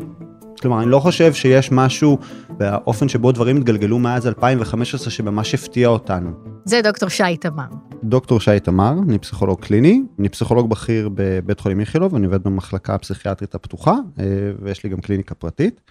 כלומר, 0.62 0.82
אני 0.82 0.92
לא 0.92 1.00
חושב 1.00 1.34
שיש 1.34 1.72
משהו 1.72 2.18
באופן 2.50 3.10
שבו 3.10 3.32
דברים 3.32 3.58
התגלגלו 3.58 4.00
מאז 4.00 4.28
2015 4.28 5.12
שממש 5.12 5.54
הפתיע 5.54 5.88
אותנו. 5.88 6.32
זה 6.66 6.82
דוקטור 6.82 7.10
שי 7.10 7.38
תמר. 7.38 7.68
דוקטור 8.04 8.40
שי 8.40 8.60
תמר, 8.60 8.94
אני 9.08 9.20
פסיכולוג 9.20 9.60
קליני, 9.62 10.02
אני 10.20 10.30
פסיכולוג 10.30 10.70
בכיר 10.70 11.10
בבית 11.14 11.60
חולים 11.60 11.80
איכילוב, 11.80 12.16
אני 12.16 12.26
עובד 12.26 12.44
במחלקה 12.44 12.96
הפסיכיאטרית 12.96 13.56
הפתוחה, 13.56 13.96
אה, 14.20 14.26
ויש 14.62 14.84
לי 14.84 14.90
גם 14.90 15.02
קליניקה 15.02 15.36
פרטית. 15.36 15.82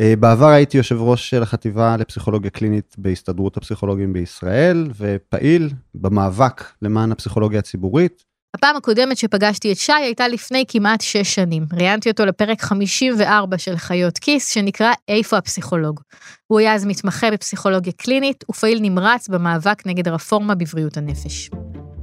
אה, 0.00 0.14
בעבר 0.20 0.46
הייתי 0.46 0.76
יושב 0.76 0.96
ראש 1.00 1.30
של 1.30 1.42
החטיבה 1.42 1.96
לפסיכולוגיה 1.96 2.50
קלינית 2.50 2.96
בהסתדרות 2.98 3.56
הפסיכולוגים 3.56 4.12
בישראל, 4.12 4.88
ופעיל 4.96 5.70
במאבק 5.94 6.64
למען 6.82 7.12
הפסיכולוגיה 7.12 7.58
הציבורית. 7.58 8.24
הפעם 8.56 8.76
הקודמת 8.76 9.16
שפגשתי 9.16 9.72
את 9.72 9.76
שי 9.76 9.92
הייתה 9.92 10.28
לפני 10.28 10.64
כמעט 10.68 11.00
שש 11.00 11.34
שנים. 11.34 11.66
ראיינתי 11.72 12.10
אותו 12.10 12.26
לפרק 12.26 12.62
54 12.62 13.58
של 13.58 13.76
חיות 13.76 14.18
כיס, 14.18 14.48
שנקרא 14.48 14.92
איפה 15.08 15.36
הפסיכולוג. 15.36 16.00
הוא 16.46 16.58
היה 16.58 16.74
אז 16.74 16.84
מתמחה 16.84 17.30
בפסיכולוגיה 17.30 17.92
קלינית 17.92 18.44
ופעיל 18.50 18.78
נמרץ 18.82 19.28
במאבק 19.28 19.86
נגד 19.86 20.08
הרפורמה 20.08 20.54
בבריאות 20.54 20.96
הנפש. 20.96 21.50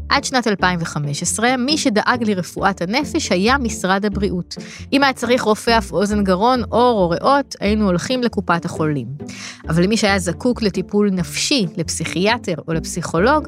עד 0.09 0.23
שנת 0.23 0.47
2015, 0.47 1.57
מי 1.57 1.77
שדאג 1.77 2.29
לרפואת 2.29 2.81
הנפש 2.81 3.31
היה 3.31 3.57
משרד 3.57 4.05
הבריאות. 4.05 4.55
אם 4.93 5.03
היה 5.03 5.13
צריך 5.13 5.41
רופא 5.41 5.77
אף 5.77 5.91
אוזן 5.91 6.23
גרון, 6.23 6.63
עור 6.69 7.03
או 7.03 7.09
ריאות, 7.09 7.55
היינו 7.59 7.85
הולכים 7.85 8.23
לקופת 8.23 8.65
החולים. 8.65 9.07
אבל 9.69 9.83
למי 9.83 9.97
שהיה 9.97 10.19
זקוק 10.19 10.61
לטיפול 10.61 11.09
נפשי, 11.11 11.65
לפסיכיאטר 11.77 12.55
או 12.67 12.73
לפסיכולוג, 12.73 13.47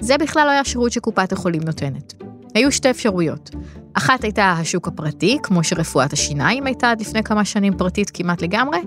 זה 0.00 0.18
בכלל 0.18 0.46
לא 0.46 0.50
היה 0.50 0.64
שירות 0.64 0.92
שקופת 0.92 1.32
החולים 1.32 1.62
נותנת. 1.62 2.27
היו 2.54 2.72
שתי 2.72 2.90
אפשרויות. 2.90 3.50
אחת 3.94 4.24
הייתה 4.24 4.54
השוק 4.58 4.88
הפרטי, 4.88 5.38
כמו 5.42 5.64
שרפואת 5.64 6.12
השיניים 6.12 6.66
הייתה 6.66 6.90
עד 6.90 7.00
לפני 7.00 7.22
כמה 7.22 7.44
שנים 7.44 7.76
פרטית 7.76 8.10
כמעט 8.10 8.42
לגמרי, 8.42 8.78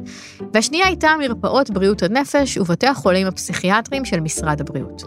והשנייה 0.54 0.88
הייתה 0.88 1.10
מרפאות 1.20 1.70
בריאות 1.70 2.04
הנפש 2.04 2.58
ובתי 2.58 2.88
החולים 2.88 3.28
הפסיכיאטריים 3.28 4.06
של 4.06 4.20
משרד 4.20 4.62
הבריאות. 4.62 5.04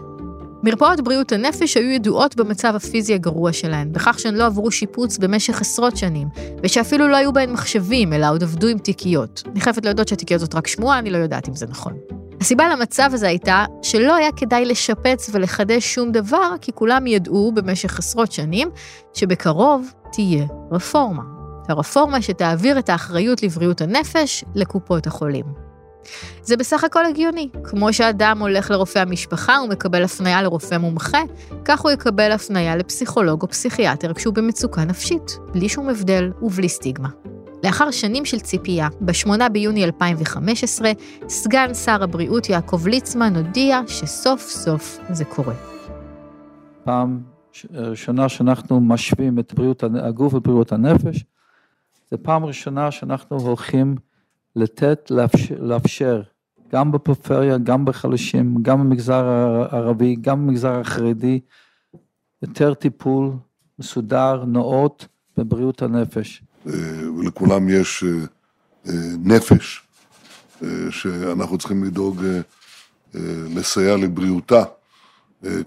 מרפאות 0.63 1.01
בריאות 1.01 1.31
הנפש 1.31 1.77
היו 1.77 1.91
ידועות 1.91 2.35
במצב 2.35 2.73
הפיזי 2.75 3.13
הגרוע 3.13 3.53
שלהן, 3.53 3.91
בכך 3.91 4.19
שהן 4.19 4.35
לא 4.35 4.45
עברו 4.45 4.71
שיפוץ 4.71 5.17
במשך 5.17 5.61
עשרות 5.61 5.97
שנים, 5.97 6.27
ושאפילו 6.63 7.07
לא 7.07 7.15
היו 7.15 7.33
בהן 7.33 7.51
מחשבים, 7.51 8.13
אלא 8.13 8.29
עוד 8.31 8.43
עבדו 8.43 8.67
עם 8.67 8.77
תיקיות. 8.77 9.43
אני 9.51 9.61
חייבת 9.61 9.85
להודות 9.85 10.07
שהתיקיות 10.07 10.41
זאת 10.41 10.55
רק 10.55 10.67
שמועה, 10.67 10.99
אני 10.99 11.09
לא 11.09 11.17
יודעת 11.17 11.49
אם 11.49 11.55
זה 11.55 11.65
נכון. 11.67 11.93
הסיבה 12.41 12.69
למצב 12.69 13.09
הזה 13.13 13.27
הייתה 13.27 13.65
שלא 13.81 14.15
היה 14.15 14.31
כדאי 14.31 14.65
לשפץ 14.65 15.29
ולחדש 15.31 15.93
שום 15.93 16.11
דבר, 16.11 16.55
כי 16.61 16.71
כולם 16.75 17.07
ידעו 17.07 17.51
במשך 17.55 17.99
עשרות 17.99 18.31
שנים 18.31 18.69
שבקרוב 19.13 19.91
תהיה 20.11 20.45
רפורמה. 20.71 21.23
הרפורמה 21.69 22.21
שתעביר 22.21 22.79
את 22.79 22.89
האחריות 22.89 23.43
לבריאות 23.43 23.81
הנפש 23.81 24.43
לקופות 24.55 25.07
החולים. 25.07 25.45
זה 26.41 26.57
בסך 26.57 26.83
הכל 26.83 27.05
הגיוני. 27.05 27.49
כמו 27.63 27.93
שאדם 27.93 28.39
הולך 28.41 28.71
לרופא 28.71 28.99
המשפחה 28.99 29.57
ומקבל 29.65 30.03
הפניה 30.03 30.41
לרופא 30.41 30.77
מומחה, 30.77 31.21
כך 31.65 31.81
הוא 31.81 31.91
יקבל 31.91 32.31
הפניה 32.31 32.75
לפסיכולוג 32.75 33.41
או 33.41 33.47
פסיכיאטר 33.47 34.13
כשהוא 34.13 34.33
במצוקה 34.33 34.85
נפשית, 34.85 35.39
בלי 35.53 35.69
שום 35.69 35.89
הבדל 35.89 36.31
ובלי 36.41 36.69
סטיגמה. 36.69 37.09
לאחר 37.65 37.91
שנים 37.91 38.25
של 38.25 38.39
ציפייה, 38.39 38.87
ב-8 39.01 39.49
ביוני 39.51 39.85
2015, 39.85 40.91
סגן 41.27 41.73
שר 41.73 42.03
הבריאות 42.03 42.49
יעקב 42.49 42.87
ליצמן 42.87 43.35
הודיע 43.35 43.81
שסוף 43.87 44.41
סוף 44.41 44.99
זה 45.09 45.25
קורה. 45.25 45.53
פעם 46.83 47.21
ראשונה 47.71 48.29
שאנחנו 48.29 48.81
משווים 48.81 49.39
את 49.39 49.53
בריאות 49.53 49.83
הגוף 49.83 50.33
ובריאות 50.33 50.71
הנפש, 50.71 51.23
זו 52.11 52.17
פעם 52.21 52.45
ראשונה 52.45 52.91
שאנחנו 52.91 53.37
הולכים 53.37 53.95
לתת, 54.55 55.11
לאפשר, 55.11 55.55
לאפשר 55.59 56.21
גם 56.71 56.91
בפריפריה, 56.91 57.57
גם 57.57 57.85
בחלשים, 57.85 58.55
גם 58.61 58.79
במגזר 58.79 59.25
הערבי, 59.25 60.15
גם 60.21 60.47
במגזר 60.47 60.79
החרדי, 60.79 61.39
יותר 62.41 62.73
טיפול 62.73 63.31
מסודר, 63.79 64.43
נאות, 64.45 65.07
בבריאות 65.37 65.81
הנפש. 65.81 66.43
אה, 66.67 66.71
ולכולם 67.19 67.69
יש 67.69 68.03
אה, 68.03 68.09
אה, 68.87 68.93
נפש 69.23 69.81
שאנחנו 70.89 71.57
צריכים 71.57 71.83
לדאוג 71.83 72.23
לסייע 73.55 73.97
לבריאותה 73.97 74.63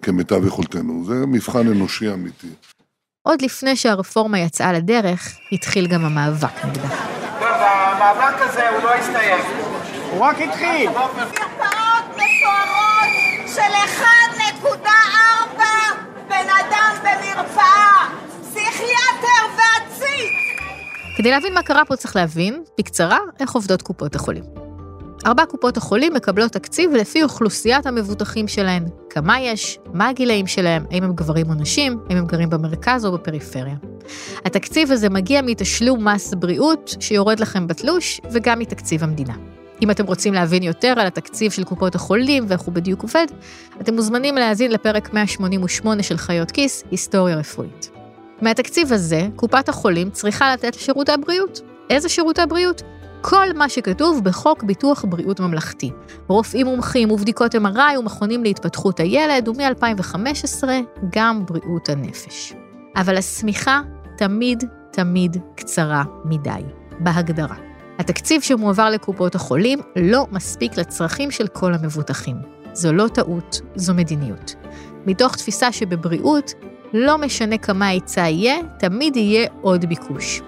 כמיטב 0.03 0.47
יכולתנו. 0.47 1.05
זה 1.05 1.15
מבחן 1.15 1.69
אנושי 1.69 2.13
אמיתי. 2.13 2.49
עוד 3.23 3.43
לפני 3.43 3.77
שהרפורמה 3.77 4.39
יצאה 4.39 4.73
לדרך, 4.73 5.37
התחיל 5.53 5.87
גם 5.87 6.05
המאבק 6.05 6.65
נגדה. 6.65 6.89
המאבק 7.41 8.37
הזה 8.41 8.69
הוא 8.69 8.83
לא 8.83 8.95
הסתיים, 8.95 9.45
הוא 10.11 10.21
רק 10.21 10.37
התחיל. 10.41 10.91
מרפאות 10.91 12.05
מפוארות 12.11 13.09
של 13.47 14.01
1.4 14.03 14.89
בן 16.29 16.49
אדם 16.61 16.95
במרפאה, 17.03 18.09
פסיכיאטר 18.41 19.45
ועציץ. 19.57 19.68
כדי 21.19 21.31
להבין 21.31 21.55
מה 21.55 21.63
קרה 21.63 21.85
פה 21.85 21.97
צריך 21.97 22.17
להבין, 22.17 22.63
בקצרה, 22.79 23.19
איך 23.41 23.53
עובדות 23.53 23.83
קופות 23.83 24.15
החולים. 24.15 24.45
ארבע 25.27 25.45
קופות 25.47 25.77
החולים 25.77 26.15
מקבלות 26.15 26.53
תקציב 26.53 26.91
לפי 26.95 27.23
אוכלוסיית 27.23 27.87
המבוטחים 27.87 28.49
שלהן. 28.49 28.85
כמה 29.11 29.41
יש, 29.41 29.79
מה 29.93 30.09
הגילאים 30.09 30.47
שלהם, 30.47 30.85
האם 30.91 31.05
הם 31.05 31.13
גברים 31.13 31.51
או 31.51 31.55
נשים, 31.55 31.99
האם 32.09 32.19
הם 32.19 32.27
גרים 32.27 32.51
במרכז 32.51 33.05
או 33.05 33.13
בפריפריה. 33.13 33.75
התקציב 34.45 34.93
הזה 34.93 35.09
מגיע 35.09 35.43
מתשלום 35.43 36.09
מס 36.09 36.35
בריאות 36.35 36.97
שיורד 37.01 37.41
לכם 37.41 37.67
בתלוש, 37.67 38.21
וגם 38.33 38.59
מתקציב 38.59 39.05
המדינה. 39.05 39.35
אם 39.83 39.91
אתם 39.91 40.07
רוצים 40.07 40.35
להבין 40.35 40.63
יותר 40.63 40.95
על 40.97 41.07
התקציב 41.07 41.53
של 41.53 41.65
קופות 41.65 41.95
החולים 41.95 42.45
ואיך 42.49 42.61
הוא 42.61 42.75
בדיוק 42.75 43.03
עובד, 43.03 43.27
אתם 43.81 43.95
מוזמנים 43.95 44.35
להאזין 44.35 44.73
לפרק 44.73 45.13
188 45.13 46.03
של 46.03 46.17
חיות 46.17 46.51
כיס, 46.51 46.85
היסטוריה 46.91 47.37
רפואית. 47.37 47.98
מהתקציב 48.43 48.93
הזה, 48.93 49.29
קופת 49.37 49.69
החולים 49.69 50.11
צריכה 50.11 50.53
לתת 50.53 50.77
לשירותי 50.77 51.13
הבריאות. 51.13 51.61
איזה 51.91 52.09
שירותי 52.09 52.41
בריאות? 52.49 52.83
כל 53.21 53.47
מה 53.55 53.69
שכתוב 53.69 54.25
בחוק 54.25 54.63
ביטוח 54.63 55.05
בריאות 55.09 55.41
ממלכתי. 55.41 55.91
רופאים 56.29 56.67
מומחים 56.67 57.11
ובדיקות 57.11 57.55
MRI 57.55 57.99
ומכונים 57.99 58.45
להתפתחות 58.45 59.01
הילד, 59.01 59.49
ומ-2015 59.49 60.69
גם 61.13 61.47
בריאות 61.47 61.89
הנפש. 61.89 62.53
אבל 62.97 63.17
השמיכה 63.17 63.81
תמיד 64.17 64.65
תמיד 64.93 65.37
קצרה 65.57 66.05
מדי, 66.25 66.63
בהגדרה. 67.01 67.57
התקציב 67.99 68.43
שמועבר 68.43 68.91
לקופות 68.91 69.35
החולים 69.35 69.79
לא 69.97 70.27
מספיק 70.31 70.79
לצרכים 70.79 71.31
של 71.31 71.47
כל 71.47 71.75
המבוטחים. 71.75 72.37
זו 72.73 72.93
לא 72.93 73.09
טעות, 73.09 73.61
זו 73.75 73.95
מדיניות. 73.95 74.55
מתוך 75.07 75.37
תפיסה 75.37 75.73
שבבריאות 75.73 76.55
לא 76.93 77.19
משנה 77.19 77.59
כמה 77.59 77.87
היצע 77.87 78.21
יהיה, 78.21 78.57
תמיד 78.79 79.17
יהיה 79.17 79.49
עוד 79.61 79.85
ביקוש. 79.85 80.41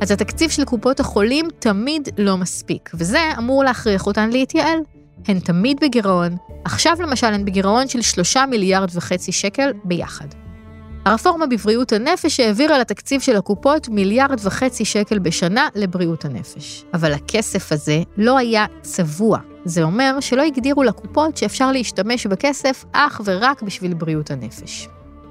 אז 0.00 0.10
התקציב 0.10 0.50
של 0.50 0.64
קופות 0.64 1.00
החולים 1.00 1.48
תמיד 1.58 2.08
לא 2.18 2.36
מספיק, 2.36 2.90
וזה 2.94 3.20
אמור 3.38 3.64
להכריח 3.64 4.06
אותן 4.06 4.30
להתייעל. 4.30 4.78
הן 5.28 5.38
תמיד 5.38 5.80
בגירעון, 5.80 6.36
עכשיו 6.64 6.96
למשל 7.00 7.26
הן 7.26 7.44
בגירעון 7.44 7.88
של 7.88 8.02
3 8.02 8.36
מיליארד 8.36 8.88
וחצי 8.94 9.32
שקל 9.32 9.72
ביחד. 9.84 10.26
הרפורמה 11.04 11.46
בבריאות 11.46 11.92
הנפש 11.92 12.40
העבירה 12.40 12.78
לתקציב 12.78 13.20
של 13.20 13.36
הקופות 13.36 13.88
מיליארד 13.88 14.40
וחצי 14.42 14.84
שקל 14.84 15.18
בשנה 15.18 15.68
לבריאות 15.74 16.24
הנפש. 16.24 16.84
אבל 16.94 17.12
הכסף 17.12 17.72
הזה 17.72 18.02
לא 18.16 18.38
היה 18.38 18.66
צבוע. 18.82 19.38
זה 19.64 19.82
אומר 19.82 20.20
שלא 20.20 20.42
הגדירו 20.42 20.82
לקופות 20.82 21.36
שאפשר 21.36 21.72
להשתמש 21.72 22.26
בכסף 22.26 22.84
אך 22.92 23.20
ורק 23.24 23.62
בשביל 23.62 23.94
בריאות 23.94 24.30
הנפש. 24.30 24.88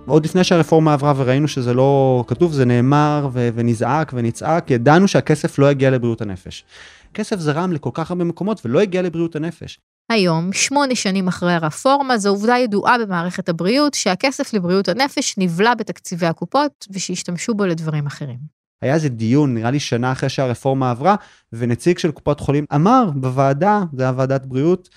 עוד 0.08 0.26
לפני 0.26 0.44
שהרפורמה 0.44 0.94
עברה 0.94 1.14
וראינו 1.18 1.48
שזה 1.48 1.74
לא 1.74 2.24
כתוב, 2.28 2.54
זה 2.54 2.66
נאמר 2.66 3.30
ו- 3.34 3.50
ונזעק 3.54 4.12
ונצעק, 4.16 4.72
ידענו 4.72 5.08
שהכסף 5.08 5.60
לא 5.60 5.72
יגיע 5.72 5.90
לבריאות 5.90 6.22
הנפש. 6.22 6.66
כסף 7.14 7.40
זרם 7.40 7.72
לכל 7.72 7.90
כך 7.94 8.12
הרבה 8.12 8.24
מקומות 8.24 8.62
ולא 8.66 8.80
הגיע 8.80 9.02
לבריאות 9.02 9.36
הנפש. 9.36 9.80
היום, 10.12 10.54
שמונה 10.54 10.96
שנים 10.96 11.28
אחרי 11.28 11.54
הרפורמה, 11.54 12.18
זו 12.18 12.30
עובדה 12.30 12.58
ידועה 12.58 12.98
במערכת 12.98 13.50
הבריאות 13.50 13.94
שהכסף 13.94 14.54
לבריאות 14.54 14.88
הנפש 14.88 15.36
נבלע 15.38 15.76
בתקציבי 15.76 16.26
הקופות 16.26 16.88
ושהשתמשו 16.92 17.54
בו 17.54 17.66
לדברים 17.66 18.06
אחרים. 18.06 18.38
היה 18.82 18.94
איזה 18.94 19.10
דיון, 19.10 19.54
נראה 19.54 19.72
לי 19.72 19.80
שנה 19.80 20.12
אחרי 20.12 20.30
שהרפורמה 20.30 20.92
עברה, 20.92 21.16
ונציג 21.54 21.98
של 21.98 22.12
קופות 22.12 22.40
חולים 22.40 22.66
אמר 22.76 23.10
בוועדה, 23.16 23.84
זה 23.94 24.04
היה 24.04 24.14
ועדת 24.16 24.46
בריאות, 24.46 24.90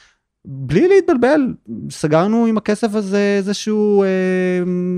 בלי 0.44 0.88
להתבלבל, 0.88 1.40
סגרנו 1.90 2.46
עם 2.46 2.56
הכסף 2.56 2.94
הזה 2.94 3.34
איזשהו 3.38 4.02
אה, 4.02 4.08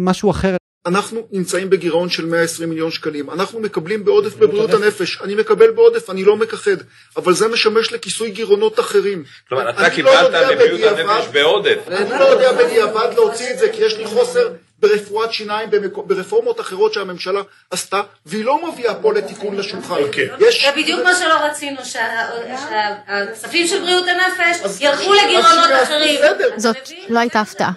משהו 0.04 0.30
אחר. 0.30 0.56
אנחנו 0.86 1.28
נמצאים 1.32 1.70
בגירעון 1.70 2.08
של 2.08 2.26
120 2.26 2.68
מיליון 2.68 2.90
שקלים, 2.90 3.30
אנחנו 3.30 3.60
מקבלים 3.60 4.04
בעודף 4.04 4.36
בבריאות 4.36 4.74
הנפש, 4.74 5.22
אני 5.22 5.34
מקבל 5.34 5.70
בעודף, 5.70 6.10
אני 6.10 6.24
לא 6.24 6.36
מכחד, 6.36 6.76
אבל 7.16 7.32
זה 7.32 7.48
משמש 7.48 7.92
לכיסוי 7.92 8.30
גירעונות 8.30 8.80
אחרים. 8.80 9.24
כלומר, 9.48 9.70
אתה 9.70 9.78
אני 9.86 10.02
לא 10.02 10.10
קיבלת 10.10 10.58
בבריאות 10.58 10.98
הנפש 10.98 11.28
בעודף. 11.32 11.78
אני 11.88 12.10
לא 12.10 12.24
יודע 12.24 12.52
בדיעבד 12.52 13.08
להוציא 13.14 13.50
את 13.50 13.58
זה, 13.58 13.68
כי 13.72 13.82
יש 13.82 13.98
לי 13.98 14.06
חוסר 14.06 14.48
ברפואת 14.78 15.32
שיניים, 15.32 15.70
ברפורמות 16.06 16.60
אחרות 16.60 16.92
שהממשלה 16.92 17.40
עשתה, 17.70 17.96
והיא 18.26 18.44
לא 18.44 18.68
מביאה 18.72 18.94
פה 18.94 19.12
לתיקון 19.14 19.56
לשולחן. 19.56 19.94
יש... 20.40 20.64
זה 20.66 20.72
בדיוק 20.76 21.00
מה 21.04 21.14
שלא 21.14 21.34
רצינו, 21.34 21.84
שה- 21.84 22.28
שהכספים 22.68 23.66
של 23.66 23.80
בריאות 23.80 24.04
הנפש 24.08 24.80
ילכו 24.80 25.12
לגירעונות 25.14 25.70
אחרים. 25.82 26.20
זאת 26.56 26.76
לא 27.08 27.18
הייתה 27.18 27.40
הפתעה. 27.40 27.70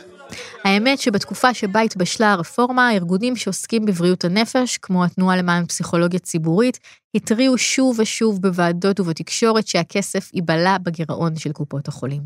האמת 0.63 0.99
שבתקופה 0.99 1.53
שבה 1.53 1.79
התבשלה 1.79 2.31
הרפורמה, 2.31 2.87
הארגונים 2.87 3.35
שעוסקים 3.35 3.85
בבריאות 3.85 4.25
הנפש, 4.25 4.77
כמו 4.77 5.05
התנועה 5.05 5.37
למען 5.37 5.65
פסיכולוגיה 5.65 6.19
ציבורית, 6.19 6.79
התריעו 7.15 7.57
שוב 7.57 7.99
ושוב 7.99 8.41
בוועדות 8.41 8.99
ובתקשורת 8.99 9.67
שהכסף 9.67 10.29
ייבלע 10.33 10.77
בגירעון 10.77 11.35
של 11.35 11.51
קופות 11.51 11.87
החולים. 11.87 12.21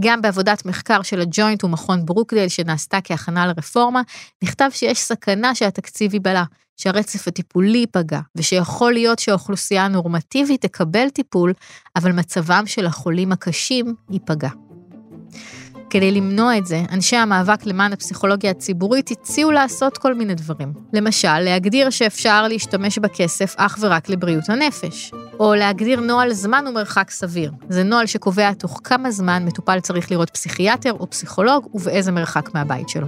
גם 0.00 0.22
בעבודת 0.22 0.66
מחקר 0.66 1.02
של 1.02 1.20
הג'וינט 1.20 1.64
ומכון 1.64 2.06
ברוקדייל 2.06 2.48
שנעשתה 2.48 2.98
כהכנה 3.04 3.46
לרפורמה, 3.46 4.02
נכתב 4.44 4.68
שיש 4.72 4.98
סכנה 4.98 5.54
שהתקציב 5.54 6.14
ייבלע, 6.14 6.44
שהרצף 6.76 7.28
הטיפולי 7.28 7.78
ייפגע, 7.78 8.20
ושיכול 8.36 8.92
להיות 8.92 9.18
שהאוכלוסייה 9.18 9.84
הנורמטיבית 9.84 10.62
תקבל 10.62 11.10
טיפול, 11.10 11.52
אבל 11.96 12.12
מצבם 12.12 12.62
של 12.66 12.86
החולים 12.86 13.32
הקשים 13.32 13.94
ייפגע. 14.10 14.71
כדי 15.92 16.12
למנוע 16.12 16.58
את 16.58 16.66
זה, 16.66 16.82
אנשי 16.92 17.16
המאבק 17.16 17.66
למען 17.66 17.92
הפסיכולוגיה 17.92 18.50
הציבורית 18.50 19.10
הציעו 19.10 19.50
לעשות 19.50 19.98
כל 19.98 20.14
מיני 20.14 20.34
דברים. 20.34 20.72
למשל, 20.92 21.38
להגדיר 21.38 21.90
שאפשר 21.90 22.48
להשתמש 22.48 22.98
בכסף 22.98 23.54
אך 23.56 23.78
ורק 23.80 24.08
לבריאות 24.08 24.48
הנפש. 24.48 25.12
או 25.40 25.54
להגדיר 25.54 26.00
נוהל 26.00 26.32
זמן 26.32 26.64
ומרחק 26.68 27.10
סביר. 27.10 27.52
זה 27.68 27.82
נוהל 27.82 28.06
שקובע 28.06 28.52
תוך 28.52 28.80
כמה 28.84 29.10
זמן 29.10 29.44
מטופל 29.44 29.80
צריך 29.80 30.10
לראות 30.10 30.30
פסיכיאטר 30.30 30.92
או 30.92 31.10
פסיכולוג 31.10 31.74
ובאיזה 31.74 32.12
מרחק 32.12 32.54
מהבית 32.54 32.88
שלו. 32.88 33.06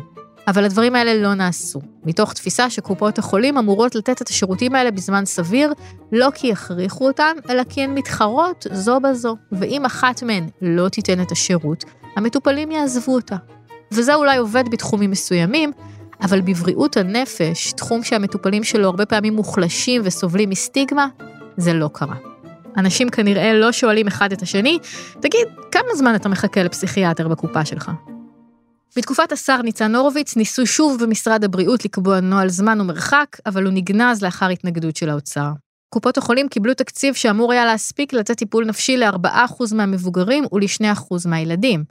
אבל 0.49 0.65
הדברים 0.65 0.95
האלה 0.95 1.15
לא 1.15 1.35
נעשו, 1.35 1.81
מתוך 2.05 2.33
תפיסה 2.33 2.71
שקופות 2.71 3.19
החולים 3.19 3.59
אמורות 3.59 3.95
לתת 3.95 4.23
את 4.23 4.29
השירותים 4.29 4.75
האלה 4.75 4.91
בזמן 4.91 5.25
סביר, 5.25 5.73
לא 6.13 6.29
כי 6.35 6.47
יכריחו 6.47 7.07
אותן, 7.07 7.37
אלא 7.51 7.63
כי 7.69 7.83
הן 7.83 7.95
מתחרות 7.95 8.67
זו 8.73 9.01
בזו, 9.01 9.37
ואם 9.53 9.85
אחת 9.85 10.23
מהן 10.23 10.49
לא 10.63 10.89
תיתן 10.89 11.23
את 11.23 11.33
השירות, 11.33 11.85
המטופלים 12.17 12.71
יעזבו 12.71 13.15
אותה. 13.15 13.37
וזה 13.93 14.15
אולי 14.15 14.37
עובד 14.37 14.65
בתחומים 14.71 15.11
מסוימים, 15.11 15.73
אבל 16.23 16.41
בבריאות 16.41 16.97
הנפש, 16.97 17.73
תחום 17.73 18.03
שהמטופלים 18.03 18.65
שלו 18.65 18.87
הרבה 18.87 19.07
פעמים 19.07 19.37
מוחלשים 19.37 20.03
וסובלים 20.05 20.51
מסטיגמה, 20.51 21.09
זה 21.57 21.73
לא 21.73 21.91
קרה. 21.93 22.17
אנשים 22.77 23.09
כנראה 23.09 23.53
לא 23.53 23.73
שואלים 23.73 24.07
אחד 24.07 24.33
את 24.33 24.43
השני, 24.43 24.79
תגיד, 25.21 25.47
כמה 25.73 25.95
זמן 25.95 26.15
אתה 26.15 26.29
מחכה 26.29 26.63
לפסיכיאטר 26.63 27.29
בקופה 27.29 27.65
שלך? 27.65 27.91
בתקופת 28.97 29.33
השר 29.33 29.63
ניצן 29.63 29.95
הורוביץ 29.95 30.37
ניסו 30.37 30.67
שוב 30.67 31.03
במשרד 31.03 31.45
הבריאות 31.45 31.85
לקבוע 31.85 32.21
נוהל 32.21 32.49
זמן 32.49 32.81
ומרחק, 32.81 33.37
אבל 33.47 33.65
הוא 33.65 33.73
נגנז 33.73 34.23
לאחר 34.23 34.49
התנגדות 34.49 34.97
של 34.97 35.09
האוצר. 35.11 35.51
קופות 35.89 36.19
החולים 36.19 36.49
קיבלו 36.49 36.75
תקציב 36.75 37.15
שאמור 37.15 37.53
היה 37.53 37.65
להספיק 37.65 38.13
לתת 38.13 38.39
טיפול 38.39 38.65
נפשי 38.65 38.97
ל-4% 38.97 39.75
מהמבוגרים 39.75 40.45
ול-2% 40.53 41.29
מהילדים. 41.29 41.85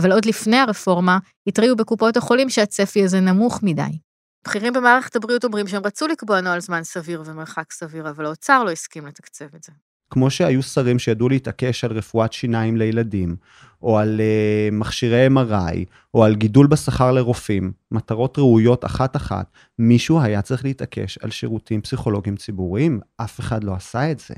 אבל 0.00 0.12
עוד 0.12 0.24
לפני 0.24 0.56
הרפורמה, 0.56 1.18
התריעו 1.46 1.76
בקופות 1.76 2.16
החולים 2.16 2.50
שהצפי 2.50 3.04
הזה 3.04 3.20
נמוך 3.20 3.62
מדי. 3.62 3.98
בכירים 4.44 4.72
במערכת 4.72 5.16
הבריאות 5.16 5.44
אומרים 5.44 5.66
שהם 5.68 5.82
רצו 5.84 6.06
לקבוע 6.06 6.40
נוהל 6.40 6.60
זמן 6.60 6.84
סביר 6.84 7.22
ומרחק 7.26 7.72
סביר, 7.72 8.10
אבל 8.10 8.26
האוצר 8.26 8.64
לא 8.64 8.70
הסכים 8.70 9.06
לתקצב 9.06 9.44
את 9.56 9.62
זה. 9.62 9.72
כמו 10.10 10.30
שהיו 10.30 10.62
שרים 10.62 10.98
שידעו 10.98 11.28
להתעקש 11.28 11.84
על 11.84 11.92
רפואת 11.92 12.32
שיניים 12.32 12.76
לילדים, 12.76 13.36
או 13.82 13.98
על 13.98 14.20
uh, 14.20 14.74
מכשירי 14.74 15.26
MRI, 15.26 15.84
או 16.14 16.24
על 16.24 16.34
גידול 16.34 16.66
בשכר 16.66 17.12
לרופאים, 17.12 17.72
מטרות 17.90 18.38
ראויות 18.38 18.84
אחת-אחת, 18.84 19.46
מישהו 19.78 20.20
היה 20.20 20.42
צריך 20.42 20.64
להתעקש 20.64 21.18
על 21.18 21.30
שירותים 21.30 21.80
פסיכולוגיים 21.80 22.36
ציבוריים, 22.36 23.00
אף 23.16 23.40
אחד 23.40 23.64
לא 23.64 23.74
עשה 23.74 24.10
את 24.10 24.20
זה. 24.20 24.34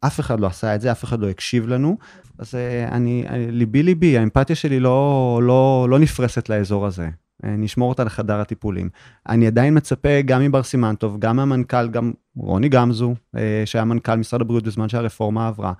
אף 0.00 0.20
אחד 0.20 0.40
לא 0.40 0.46
עשה 0.46 0.74
את 0.74 0.80
זה, 0.80 0.92
אף 0.92 1.04
אחד 1.04 1.20
לא 1.20 1.28
הקשיב 1.28 1.68
לנו. 1.68 1.98
אז 2.38 2.54
uh, 2.54 2.92
אני, 2.92 3.24
אני, 3.28 3.50
ליבי 3.50 3.82
ליבי, 3.82 4.18
האמפתיה 4.18 4.56
שלי 4.56 4.80
לא, 4.80 5.40
לא, 5.42 5.86
לא 5.90 5.98
נפרסת 5.98 6.48
לאזור 6.48 6.86
הזה. 6.86 7.08
נשמור 7.42 7.88
אותה 7.88 8.04
לחדר 8.04 8.40
הטיפולים. 8.40 8.88
אני 9.28 9.46
עדיין 9.46 9.76
מצפה 9.76 10.20
גם 10.24 10.42
מבר 10.42 10.62
סימנטוב, 10.62 11.16
גם 11.18 11.36
מהמנכ"ל, 11.36 11.88
גם 11.88 12.12
רוני 12.36 12.68
גמזו, 12.68 13.14
שהיה 13.64 13.84
מנכ"ל 13.84 14.16
משרד 14.16 14.40
הבריאות 14.40 14.64
בזמן 14.64 14.88
שהרפורמה 14.88 15.48
עברה, 15.48 15.72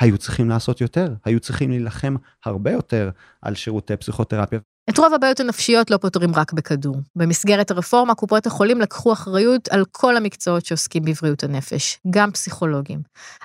היו 0.00 0.18
צריכים 0.18 0.48
לעשות 0.48 0.80
יותר, 0.80 1.14
היו 1.24 1.40
צריכים 1.40 1.70
להילחם 1.70 2.16
הרבה 2.44 2.70
יותר 2.70 3.10
על 3.42 3.54
שירותי 3.54 3.96
פסיכותרפיה. 3.96 4.58
את 4.90 4.98
רוב 4.98 5.14
הבעיות 5.14 5.40
הנפשיות 5.40 5.90
לא 5.90 5.96
פותרים 5.96 6.34
רק 6.34 6.52
בכדור. 6.52 6.96
במסגרת 7.16 7.70
הרפורמה, 7.70 8.14
קופות 8.14 8.46
החולים 8.46 8.80
לקחו 8.80 9.12
אחריות 9.12 9.68
על 9.68 9.84
כל 9.92 10.16
המקצועות 10.16 10.66
שעוסקים 10.66 11.02
בבריאות 11.04 11.44
הנפש, 11.44 11.98
גם 12.10 12.30
פסיכולוגים. 12.30 13.00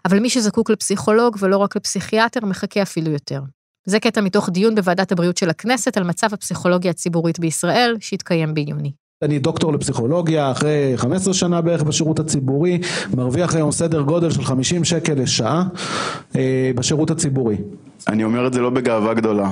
אבל 0.06 0.20
מי 0.20 0.30
שזקוק 0.30 0.70
לפסיכולוג 0.70 1.38
ולא 1.40 1.58
רק 1.58 1.76
לפסיכיאטר, 1.76 2.46
מחכה 2.46 2.82
אפילו 2.82 3.12
יותר. 3.12 3.42
זה 3.86 4.00
קטע 4.00 4.22
מתוך 4.22 4.50
דיון 4.50 4.76
בוועדת 4.76 5.12
הבריאות 5.12 5.38
של 5.38 5.50
הכנסת 5.50 5.98
על 5.98 6.04
מצב 6.04 6.34
הפסיכולוגיה 6.34 6.92
הציבורית 6.92 7.40
בישראל, 7.40 7.96
שהתקיים 8.00 8.54
ביוני. 8.54 8.92
אני 9.22 9.40
דוקטור 9.40 9.74
לפסיכולוגיה, 9.74 10.52
אחרי 10.52 10.94
15 10.96 11.34
שנה 11.34 11.62
בערך 11.62 11.84
בשירות 11.84 12.20
הציבורי, 12.20 12.80
מרוויח 13.16 13.56
היום 13.56 13.72
סדר 13.72 14.02
גודל 14.02 14.32
של 14.32 14.44
50 14.44 14.84
שקל 14.84 15.14
לשעה 15.14 15.64
אה, 16.36 16.72
בשירות 16.76 17.12
הציבורי. 17.12 17.58
אני 18.08 18.24
אומר 18.24 18.48
את 18.48 18.54
זה 18.54 18.62
לא 18.62 18.70
בגאווה 18.70 19.14
גדולה, 19.14 19.52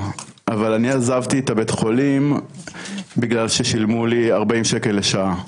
אבל 0.51 0.73
אני 0.73 0.89
עזבתי 0.89 1.39
את 1.39 1.49
הבית 1.49 1.69
חולים 1.69 2.37
בגלל 3.17 3.47
ששילמו 3.47 4.05
לי 4.05 4.31
40 4.31 4.63
שקל 4.63 4.91
לשעה, 4.91 5.43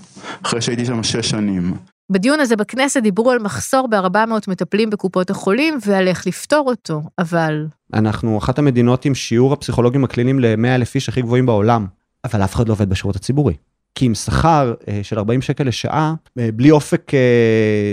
אחרי 0.45 0.61
שהייתי 0.61 0.85
שם 0.85 1.03
6 1.03 1.29
שנים. 1.29 1.73
בדיון 2.11 2.39
הזה 2.39 2.55
בכנסת 2.55 3.01
דיברו 3.03 3.31
על 3.31 3.39
מחסור 3.39 3.87
ב-400 3.87 4.31
מטפלים 4.47 4.89
בקופות 4.89 5.29
החולים 5.29 5.77
ועל 5.85 6.07
איך 6.07 6.27
לפתור 6.27 6.67
אותו, 6.67 7.01
אבל... 7.19 7.67
אנחנו 7.93 8.37
אחת 8.37 8.59
המדינות 8.59 9.05
עם 9.05 9.15
שיעור 9.15 9.53
הפסיכולוגים 9.53 10.03
הקליניים 10.03 10.39
ל-100 10.39 10.67
אלף 10.67 10.95
איש 10.95 11.09
הכי 11.09 11.21
גבוהים 11.21 11.45
בעולם, 11.45 11.85
אבל 12.23 12.43
אף 12.43 12.55
אחד 12.55 12.67
לא 12.67 12.73
עובד 12.73 12.89
בשירות 12.89 13.15
הציבורי. 13.15 13.53
כי 13.95 14.05
עם 14.05 14.15
שכר 14.15 14.73
של 15.03 15.17
40 15.17 15.41
שקל 15.41 15.63
לשעה, 15.63 16.13
בלי 16.35 16.71
אופק 16.71 17.11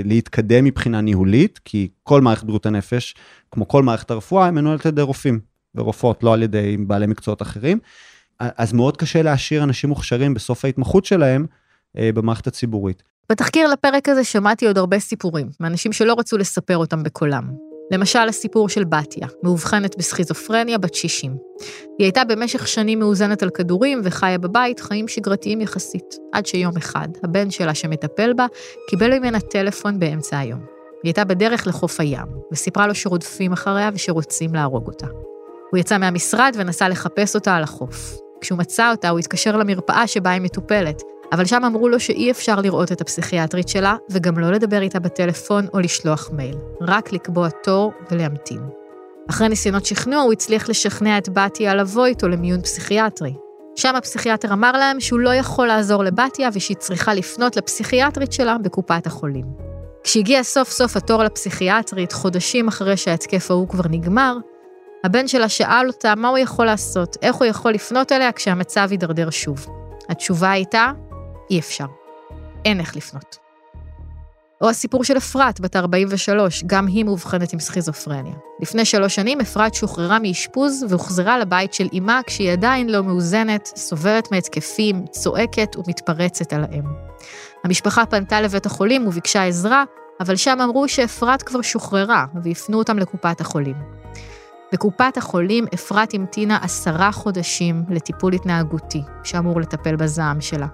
להתקדם 0.05 0.65
מבחינה 0.65 1.01
ניהולית, 1.01 1.61
כי 1.65 1.89
כל 2.03 2.21
מערכת 2.21 2.45
בריאות 2.45 2.67
הנפש, 2.67 3.15
כמו 3.51 3.69
כל 3.69 3.83
מערכת 3.83 4.11
הרפואה, 4.11 4.45
היא 4.45 4.53
מנוהלת 4.53 4.87
על 4.87 4.93
ידי 4.93 5.03
רופאים 5.03 5.41
ורופאות, 5.75 6.23
לא 6.23 6.35
על 6.35 6.43
ידי 6.43 6.77
בעלי 6.77 7.07
מקצועות 7.07 7.43
אחרים. 7.43 7.79
אז 8.41 8.73
מאוד 8.73 8.97
קשה 8.97 9.23
להשאיר 9.23 9.63
אנשים 9.63 9.91
מוכשרים 9.91 10.35
בסוף 10.35 10.65
ההתמחות 10.65 11.05
שלהם 11.05 11.47
במערכת 11.95 12.47
הציבורית. 12.47 13.03
בתחקיר 13.31 13.69
לפרק 13.69 14.09
הזה 14.09 14.25
שמעתי 14.25 14.67
עוד 14.67 14.79
הרבה 14.79 14.99
סיפורים, 14.99 15.49
מאנשים 15.61 15.93
שלא 15.93 16.15
רצו 16.19 16.39
לספר 16.39 16.77
אותם 16.77 17.03
בקולם. 17.03 17.51
למשל 17.93 18.29
הסיפור 18.29 18.69
של 18.69 18.85
בתיה, 18.85 19.29
מאובחנת 19.43 19.99
בסכיזופרניה 19.99 20.79
בת 20.79 20.95
60. 20.95 21.37
היא 21.99 22.05
הייתה 22.05 22.25
במשך 22.25 22.69
שנים 22.69 22.99
מאוזנת 22.99 23.43
על 23.43 23.51
כדורים 23.51 24.01
וחיה 24.05 24.39
בבית 24.39 24.81
חיים 24.81 25.09
שגרתיים 25.09 25.61
יחסית, 25.61 26.15
עד 26.33 26.47
שיום 26.47 26.77
אחד, 26.77 27.09
הבן 27.25 27.51
שלה 27.51 27.75
שמטפל 27.75 28.33
בה, 28.33 28.47
קיבל 28.91 29.19
ממנה 29.19 29.41
טלפון 29.41 29.99
באמצע 29.99 30.39
היום. 30.39 30.61
היא 30.61 31.09
הייתה 31.09 31.25
בדרך 31.25 31.67
לחוף 31.67 32.01
הים, 32.01 32.27
וסיפרה 32.53 32.87
לו 32.87 32.95
שרודפים 32.95 33.53
אחריה 33.53 33.91
ושרוצים 33.95 34.55
להרוג 34.55 34.87
אותה. 34.87 35.07
הוא 35.71 35.79
יצא 35.79 35.99
מהמשרד 35.99 36.53
ונסע 36.57 36.89
לחפש 36.89 37.35
אותה 37.35 37.55
על 37.55 37.63
החוף. 37.63 38.19
כשהוא 38.41 38.59
מצא 38.59 38.91
אותה, 38.91 39.09
הוא 39.09 39.19
התקשר 39.19 39.57
למרפאה 39.57 40.07
שבה 40.07 40.31
היא 40.31 40.41
מטופלת, 40.41 41.03
אבל 41.33 41.45
שם 41.45 41.65
אמרו 41.65 41.89
לו 41.89 42.01
שאי 42.01 42.31
אפשר 42.31 42.61
לראות 42.61 42.93
את 42.93 43.01
הפסיכיאטרית 43.01 43.69
שלה, 43.69 43.97
וגם 44.11 44.39
לא 44.39 44.51
לדבר 44.51 44.83
איתה 44.83 44.99
בטלפון 44.99 45.67
או 45.75 45.81
לשלוח 45.81 46.31
מייל, 46.33 46.57
רק 46.81 47.13
לקבוע 47.13 47.49
תור 47.49 47.93
ולהמתין. 48.11 48.61
אחרי 49.31 49.49
ניסיונות 49.49 49.87
שכנוע, 49.87 50.23
הוא 50.23 50.33
הצליח 50.33 50.69
לשכנע 50.69 51.19
את 51.19 51.29
בתיה 51.29 51.75
לבוא 51.75 52.07
איתו 52.07 52.29
למיון 52.29 52.63
פסיכיאטרי. 52.63 53.35
שם 53.77 53.97
הפסיכיאטר 53.97 54.53
אמר 54.53 54.73
להם 54.73 55.01
שהוא 55.01 55.21
לא 55.21 55.35
יכול 55.35 55.67
לעזור 55.67 56.05
לבתיה 56.05 56.49
ושהיא 56.53 56.77
צריכה 56.77 57.15
לפנות 57.15 57.57
לפסיכיאטרית 57.57 58.33
שלה 58.33 58.57
בקופת 58.59 59.07
החולים. 59.07 59.45
כשהגיע 60.05 60.43
סוף 60.43 60.71
סוף 60.71 60.97
התור 60.97 61.23
לפסיכיאטרית, 61.23 62.13
חודשים 62.13 62.69
אחרי 62.69 62.97
שההתקף 62.97 63.51
ההוא 63.51 63.69
כבר 63.69 63.85
נגמר, 63.91 64.37
הבן 65.05 65.29
שלה 65.29 65.49
שאל 65.49 65.87
אותה 65.87 66.15
מה 66.15 66.29
הוא 66.29 66.39
יכול 66.39 66.67
לעשות, 66.67 67.17
איך 67.23 67.37
הוא 67.37 67.47
יכול 67.47 67.73
לפנות 67.73 68.13
אליה 68.13 68.33
כשהמצב 68.33 68.89
יידרדר 68.91 69.31
שוב. 69.31 69.67
התשובה 70.09 70.51
הייתה, 70.51 70.91
אי 71.51 71.59
אפשר. 71.59 71.87
אין 72.65 72.81
איך 72.81 72.97
לפנות. 72.97 73.39
או 74.61 74.71
הסיפור 74.71 75.05
של 75.05 75.17
אפרת, 75.17 75.61
בת 75.61 75.77
43, 75.77 76.65
גם 76.67 76.87
היא 76.87 77.05
מאובחנת 77.05 77.53
עם 77.53 77.61
סכיזופרניה. 77.61 78.35
לפני 78.61 78.85
שלוש 78.85 79.15
שנים 79.15 79.41
אפרת 79.41 79.75
שוחררה 79.75 80.19
מאשפוז 80.19 80.85
והוחזרה 80.89 81.39
לבית 81.39 81.75
של 81.75 81.89
אמה 81.99 82.21
כשהיא 82.27 82.53
עדיין 82.53 82.89
לא 82.89 83.03
מאוזנת, 83.03 83.73
סובלת 83.77 84.33
מהתקפים, 84.33 85.05
צועקת 85.11 85.77
ומתפרצת 85.77 86.53
על 86.53 86.65
האם. 86.65 86.85
המשפחה 87.65 88.07
פנתה 88.07 88.41
לבית 88.41 88.67
החולים 88.67 89.07
וביקשה 89.07 89.45
עזרה, 89.45 89.85
אבל 90.21 90.37
שם 90.37 90.59
אמרו 90.61 90.89
שאפרת 90.89 91.43
כבר 91.43 91.63
שוחררה 91.63 92.27
והפנו 92.43 92.79
אותם 92.79 92.99
לקופת 92.99 93.41
החולים. 93.41 93.77
בקופת 94.73 95.17
החולים 95.17 95.65
אפרת 95.75 96.15
המתינה 96.15 96.59
עשרה 96.63 97.13
חודשים 97.13 97.85
לטיפול 97.91 98.33
התנהגותי, 98.33 99.03
שאמור 99.25 99.61
לטפל 99.61 99.97
בזעם 99.97 100.41
שלה, 100.41 100.67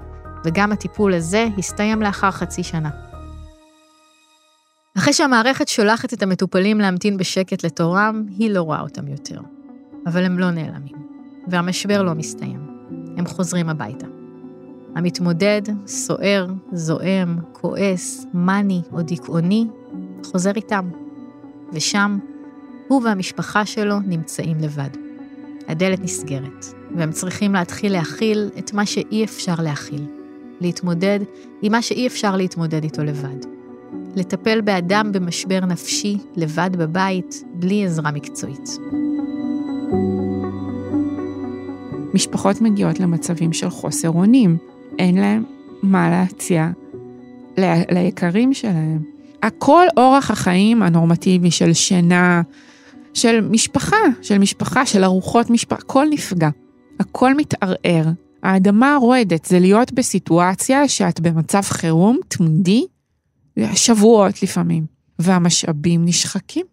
וגם 0.45 0.73
הטיפול 0.73 1.15
הזה 1.15 1.47
הסתיים 1.59 2.03
לאחר 2.03 2.31
חצי 2.31 2.63
שנה. 2.63 2.91
אחרי 4.99 5.13
שהמערכת 5.13 5.69
שולחת 5.69 6.13
את 6.13 6.23
המטופלים 6.23 6.81
להמתין 6.81 7.17
בשקט 7.17 7.65
לתורם, 7.65 8.27
היא 8.39 8.51
לא 8.51 8.63
רואה 8.63 8.81
אותם 8.81 9.09
יותר. 9.09 9.41
אבל 10.07 10.25
הם 10.25 10.39
לא 10.39 10.51
נעלמים, 10.51 10.97
והמשבר 11.47 12.03
לא 12.03 12.15
מסתיים. 12.15 12.67
הם 13.17 13.27
חוזרים 13.27 13.69
הביתה. 13.69 14.07
המתמודד, 14.97 15.63
סוער, 15.87 16.47
זועם, 16.73 17.39
כועס, 17.53 18.27
מאני 18.35 18.83
או 18.93 19.03
דיכאוני, 19.03 19.67
חוזר 20.27 20.53
איתם. 20.57 20.91
ושם, 21.73 22.19
הוא 22.89 23.03
והמשפחה 23.05 23.67
שלו 23.67 24.01
נמצאים 24.01 24.57
לבד. 24.61 24.89
הדלת 25.69 26.01
נסגרת, 26.01 26.67
והם 26.97 27.13
צריכים 27.13 27.55
להתחיל 27.55 27.93
להכיל 27.93 28.51
את 28.59 28.73
מה 28.73 28.87
שאי 28.87 29.25
אפשר 29.25 29.55
להכיל. 29.59 30.07
להתמודד 30.61 31.21
עם 31.63 31.73
מה 31.73 31.83
שאי 31.83 32.07
אפשר 32.07 32.37
להתמודד 32.37 32.85
איתו 32.85 33.05
לבד. 33.05 33.37
לטפל 34.17 34.61
באדם 34.61 35.13
במשבר 35.13 35.61
נפשי, 35.61 36.19
לבד 36.37 36.71
בבית, 36.77 37.45
בלי 37.55 37.85
עזרה 37.85 38.11
מקצועית. 38.11 38.71
משפחות 42.15 42.61
מגיעות 42.61 43.01
למצבים 43.01 43.53
של 43.53 43.71
חוסר 43.71 44.11
אונים, 44.11 44.57
אין 44.99 45.19
להם 45.19 45.45
מה 45.83 46.11
להציע 46.11 46.69
ליקרים 47.91 48.55
שלהם. 48.55 49.03
הכל 49.43 49.87
אורח 49.97 50.31
החיים 50.31 50.83
הנורמטיבי 50.83 51.51
של 51.51 51.73
שינה, 51.73 52.43
של 53.15 53.41
משפחה, 53.41 53.97
של 54.23 54.39
משפחה, 54.39 54.87
של 54.87 55.05
ארוחות 55.05 55.51
משפחה, 55.51 55.81
הכל 55.83 56.07
נפגע, 56.11 56.49
הכל 57.01 57.35
מתערער. 57.35 58.05
האדמה 58.43 58.97
רועדת, 59.01 59.45
זה 59.45 59.59
להיות 59.59 59.93
בסיטואציה 59.93 60.89
שאת 60.89 61.21
במצב 61.21 61.61
חירום 61.61 62.19
תמידי, 62.29 62.87
שבועות 63.75 64.43
לפעמים, 64.43 64.87
והמשאבים 65.19 66.05
נשחקים 66.05 66.67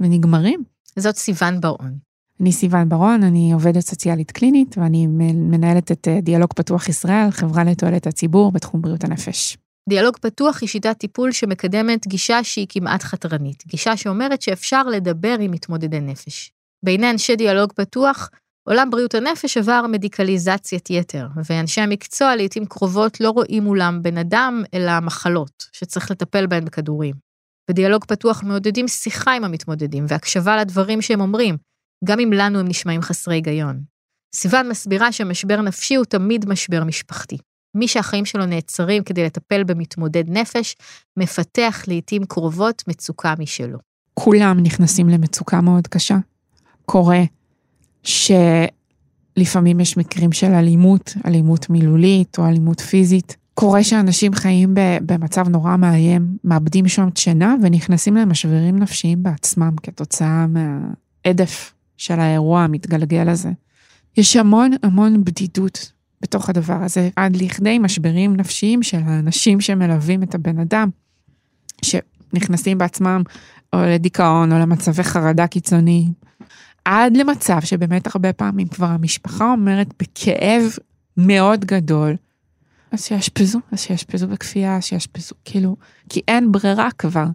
ונגמרים. 0.00 0.62
זאת 0.96 1.16
סיוון 1.16 1.60
בר-און. 1.60 1.98
אני 2.40 2.52
סיוון 2.52 2.88
בר-און, 2.88 3.22
אני 3.22 3.52
עובדת 3.52 3.80
סוציאלית 3.80 4.30
קלינית, 4.30 4.78
ואני 4.78 5.06
מנהלת 5.06 5.92
את 5.92 6.08
אה, 6.08 6.20
דיאלוג 6.20 6.52
פתוח 6.52 6.88
ישראל, 6.88 7.30
חברה 7.30 7.64
לתועלת 7.64 8.06
הציבור 8.06 8.52
בתחום 8.52 8.82
בריאות 8.82 9.04
הנפש. 9.04 9.56
דיאלוג 9.88 10.16
פתוח 10.16 10.60
היא 10.60 10.68
שיטת 10.68 10.98
טיפול 10.98 11.32
שמקדמת 11.32 12.06
גישה 12.06 12.44
שהיא 12.44 12.66
כמעט 12.68 13.02
חתרנית, 13.02 13.66
גישה 13.66 13.96
שאומרת 13.96 14.42
שאפשר 14.42 14.82
לדבר 14.82 15.36
עם 15.40 15.50
מתמודדי 15.50 16.00
נפש. 16.00 16.52
בעיני 16.84 17.10
אנשי 17.10 17.36
דיאלוג 17.36 17.72
פתוח, 17.72 18.30
עולם 18.68 18.90
בריאות 18.90 19.14
הנפש 19.14 19.56
עבר 19.56 19.84
מדיקליזציית 19.88 20.90
יתר, 20.90 21.26
ואנשי 21.44 21.80
המקצוע 21.80 22.36
לעתים 22.36 22.66
קרובות 22.66 23.20
לא 23.20 23.30
רואים 23.30 23.62
מולם 23.62 24.02
בן 24.02 24.18
אדם, 24.18 24.62
אלא 24.74 25.00
מחלות, 25.00 25.64
שצריך 25.72 26.10
לטפל 26.10 26.46
בהן 26.46 26.64
בכדורים. 26.64 27.14
בדיאלוג 27.70 28.04
פתוח 28.04 28.42
מעודדים 28.42 28.88
שיחה 28.88 29.32
עם 29.32 29.44
המתמודדים 29.44 30.04
והקשבה 30.08 30.56
לדברים 30.56 31.02
שהם 31.02 31.20
אומרים, 31.20 31.56
גם 32.04 32.20
אם 32.20 32.32
לנו 32.32 32.58
הם 32.58 32.68
נשמעים 32.68 33.02
חסרי 33.02 33.34
היגיון. 33.34 33.80
סיוון 34.34 34.68
מסבירה 34.68 35.12
שמשבר 35.12 35.60
נפשי 35.60 35.94
הוא 35.94 36.04
תמיד 36.04 36.48
משבר 36.48 36.84
משפחתי. 36.84 37.38
מי 37.76 37.88
שהחיים 37.88 38.24
שלו 38.24 38.46
נעצרים 38.46 39.02
כדי 39.04 39.24
לטפל 39.24 39.64
במתמודד 39.64 40.24
נפש, 40.30 40.76
מפתח 41.16 41.84
לעתים 41.86 42.24
קרובות 42.24 42.82
מצוקה 42.88 43.34
משלו. 43.38 43.78
כולם 44.14 44.60
נכנסים 44.62 45.08
למצוקה 45.08 45.60
מאוד 45.60 45.86
קשה. 45.86 46.16
קורה 46.86 47.22
שלפעמים 48.02 49.80
יש 49.80 49.96
מקרים 49.96 50.32
של 50.32 50.46
אלימות, 50.46 51.14
אלימות 51.26 51.70
מילולית 51.70 52.38
או 52.38 52.46
אלימות 52.46 52.80
פיזית. 52.80 53.36
קורה 53.54 53.84
שאנשים 53.84 54.34
חיים 54.34 54.74
במצב 55.06 55.48
נורא 55.48 55.76
מאיים, 55.76 56.36
מאבדים 56.44 56.88
שם 56.88 57.08
שינה 57.14 57.54
ונכנסים 57.62 58.16
למשברים 58.16 58.78
נפשיים 58.78 59.22
בעצמם 59.22 59.76
כתוצאה 59.82 60.46
מהעדף 60.46 61.74
של 61.96 62.20
האירוע 62.20 62.60
המתגלגל 62.60 63.28
הזה. 63.28 63.50
יש 64.16 64.36
המון 64.36 64.70
המון 64.82 65.24
בדידות 65.24 65.92
בתוך 66.26 66.48
הדבר 66.48 66.82
הזה, 66.82 67.08
עד 67.16 67.36
לכדי 67.36 67.78
משברים 67.78 68.36
נפשיים 68.36 68.82
של 68.82 68.98
האנשים 69.04 69.60
שמלווים 69.60 70.22
את 70.22 70.34
הבן 70.34 70.58
אדם, 70.58 70.88
שנכנסים 71.84 72.78
בעצמם 72.78 73.22
או 73.72 73.78
לדיכאון 73.82 74.52
או 74.52 74.58
למצבי 74.58 75.02
חרדה 75.02 75.46
קיצוניים, 75.46 76.12
עד 76.84 77.16
למצב 77.16 77.60
שבאמת 77.60 78.06
הרבה 78.06 78.32
פעמים 78.32 78.68
כבר 78.68 78.86
המשפחה 78.86 79.52
אומרת 79.52 79.86
בכאב 80.02 80.62
מאוד 81.16 81.64
גדול, 81.64 82.16
אז 82.92 83.04
שיאשפזו, 83.04 83.60
אז 83.72 83.80
שיאשפזו 83.80 84.28
בכפייה, 84.28 84.80
שיאשפזו, 84.80 85.34
כאילו, 85.44 85.76
כי 86.08 86.20
אין 86.28 86.52
ברירה 86.52 86.88
כבר, 86.98 87.26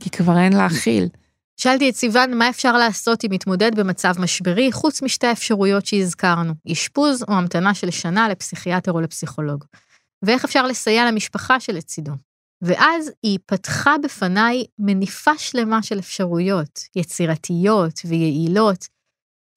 כי 0.00 0.10
כבר 0.10 0.38
אין 0.38 0.52
להכיל. 0.52 1.08
שאלתי 1.56 1.90
את 1.90 1.94
סיוון 1.94 2.38
מה 2.38 2.48
אפשר 2.48 2.72
לעשות 2.72 3.24
אם 3.24 3.30
מתמודד 3.32 3.80
במצב 3.80 4.12
משברי, 4.18 4.72
חוץ 4.72 5.02
משתי 5.02 5.26
האפשרויות 5.26 5.86
שהזכרנו, 5.86 6.52
אשפוז 6.72 7.22
או 7.28 7.34
המתנה 7.34 7.74
של 7.74 7.90
שנה 7.90 8.28
לפסיכיאטר 8.28 8.92
או 8.92 9.00
לפסיכולוג. 9.00 9.64
ואיך 10.22 10.44
אפשר 10.44 10.66
לסייע 10.66 11.10
למשפחה 11.10 11.60
שלצידו. 11.60 12.12
ואז 12.62 13.12
היא 13.22 13.38
פתחה 13.46 13.94
בפניי 14.02 14.64
מניפה 14.78 15.38
שלמה 15.38 15.82
של 15.82 15.98
אפשרויות, 15.98 16.80
יצירתיות 16.96 18.00
ויעילות, 18.04 18.86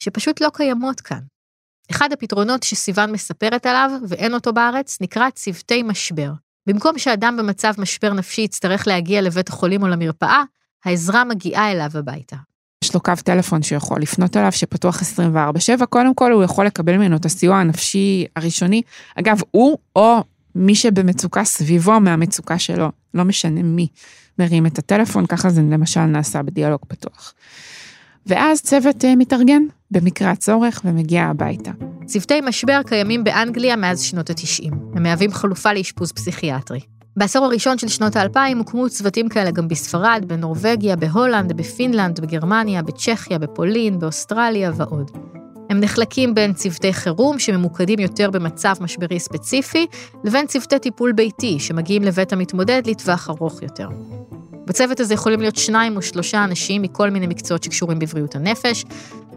שפשוט 0.04 0.42
לא 0.42 0.50
קיימות 0.54 1.02
כאן. 1.02 1.20
אחד 1.92 2.14
הפתרונות 2.14 2.64
שסיוון 2.64 3.12
מספרת 3.12 3.66
עליו, 3.66 3.92
ואין 4.08 4.34
אותו 4.34 4.54
בארץ, 4.54 4.98
נקרא 5.02 5.30
צוותי 5.30 5.84
משבר. 5.84 6.32
במקום 6.68 6.98
שאדם 6.98 7.38
במצב 7.38 7.74
משבר 7.78 8.14
נפשי 8.14 8.42
יצטרך 8.42 8.88
להגיע 8.88 9.22
לבית 9.22 9.50
החולים 9.50 9.84
או 9.84 9.88
למרפאה, 9.88 10.44
העזרה 10.86 11.24
מגיעה 11.24 11.72
אליו 11.72 11.90
הביתה. 11.94 12.36
יש 12.84 12.94
לו 12.94 13.00
קו 13.00 13.14
טלפון 13.24 13.62
שיכול 13.62 14.02
לפנות 14.02 14.38
אליו, 14.38 14.52
שפתוח 14.52 15.02
24/7, 15.02 15.86
קודם 15.86 16.16
כל 16.16 16.32
הוא 16.32 16.44
יכול 16.44 16.66
לקבל 16.66 16.98
ממנו 16.98 17.16
את 17.16 17.26
הסיוע 17.26 17.58
הנפשי 17.58 18.26
הראשוני. 18.36 18.82
אגב, 19.16 19.42
הוא 19.52 19.78
או 19.96 20.24
מי 20.56 20.76
שבמצוקה 20.76 21.44
סביבו 21.44 22.00
מהמצוקה 22.00 22.60
שלו, 22.60 22.92
לא 23.14 23.24
משנה 23.24 23.64
מי, 23.64 23.88
מרים 24.40 24.66
את 24.66 24.80
הטלפון, 24.80 25.26
ככה 25.26 25.50
זה 25.50 25.62
למשל 25.62 26.06
נעשה 26.06 26.42
בדיאלוג 26.42 26.80
פתוח. 26.88 27.34
ואז 28.26 28.62
צוות 28.62 29.04
אה, 29.04 29.08
מתארגן 29.18 29.62
במקרה 29.92 30.32
הצורך 30.32 30.82
ומגיע 30.86 31.24
הביתה. 31.24 31.72
צוותי 32.06 32.42
משבר 32.42 32.82
קיימים 32.86 33.24
באנגליה 33.24 33.76
מאז 33.76 34.02
שנות 34.02 34.30
ה-90. 34.30 34.76
הם 34.96 35.04
מהווים 35.04 35.32
חלופה 35.32 35.74
לאשפוז 35.74 36.12
פסיכיאטרי. 36.12 36.80
בעשור 37.20 37.46
הראשון 37.46 37.78
של 37.78 37.88
שנות 37.88 38.16
האלפיים 38.16 38.58
הוקמו 38.58 38.90
צוותים 38.90 39.30
כאלה 39.30 39.52
גם 39.52 39.68
בספרד, 39.68 40.24
בנורבגיה, 40.28 40.96
בהולנד, 40.96 41.54
בפינלנד, 41.54 42.20
בגרמניה, 42.20 42.82
בצ'כיה, 42.82 43.40
בפולין, 43.40 44.00
באוסטרליה 44.00 44.72
ועוד. 44.76 45.12
הם 45.70 45.80
נחלקים 45.80 46.36
בין 46.36 46.54
צוותי 46.54 46.94
חירום 46.94 47.40
שממוקדים 47.40 48.00
יותר 48.00 48.30
במצב 48.30 48.74
משברי 48.82 49.20
ספציפי, 49.20 49.88
לבין 50.24 50.48
צוותי 50.48 50.80
טיפול 50.80 51.12
ביתי 51.12 51.60
שמגיעים 51.60 52.04
לבית 52.04 52.34
המתמודד 52.34 52.82
לטווח 52.86 53.30
ארוך 53.30 53.62
יותר. 53.62 53.88
בצוות 54.68 55.00
הזה 55.00 55.14
יכולים 55.14 55.40
להיות 55.42 55.56
שניים 55.56 55.96
או 55.96 56.02
שלושה 56.02 56.44
אנשים 56.44 56.82
מכל 56.82 57.10
מיני 57.10 57.28
מקצועות 57.28 57.64
שקשורים 57.64 58.00
בבריאות 58.00 58.36
הנפש, 58.36 58.86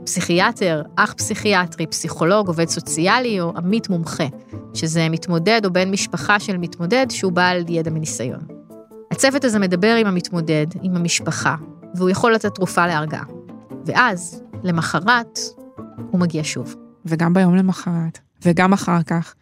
פסיכיאטר, 0.04 0.82
אח 0.96 1.12
פסיכיאטרי, 1.12 1.86
פסיכולוג, 1.86 2.48
עובד 2.48 2.68
סוציאלי 2.68 3.40
או 3.40 3.52
עמית 3.56 3.88
מומחה, 3.88 4.24
שזה 4.74 5.08
מתמודד 5.08 5.60
או 5.64 5.72
בן 5.72 5.90
משפחה 5.90 6.40
של 6.40 6.56
מתמודד 6.56 7.06
שהוא 7.10 7.32
בעל 7.32 7.64
ידע 7.68 7.90
מניסיון. 7.90 8.40
הצוות 9.10 9.44
הזה 9.44 9.58
מדבר 9.58 9.94
עם 9.94 10.06
המתמודד, 10.06 10.66
עם 10.82 10.96
המשפחה, 10.96 11.56
והוא 11.94 12.10
יכול 12.10 12.34
לתת 12.34 12.54
תרופה 12.54 12.86
להרגעה. 12.86 13.24
ואז, 13.86 14.42
למחרת, 14.62 15.38
הוא 16.10 16.20
מגיע 16.20 16.42
שוב. 16.44 16.74
וגם 17.06 17.34
ביום 17.34 17.56
למחרת, 17.56 18.18
וגם 18.44 18.72
אחר 18.72 19.02
כך. 19.02 19.34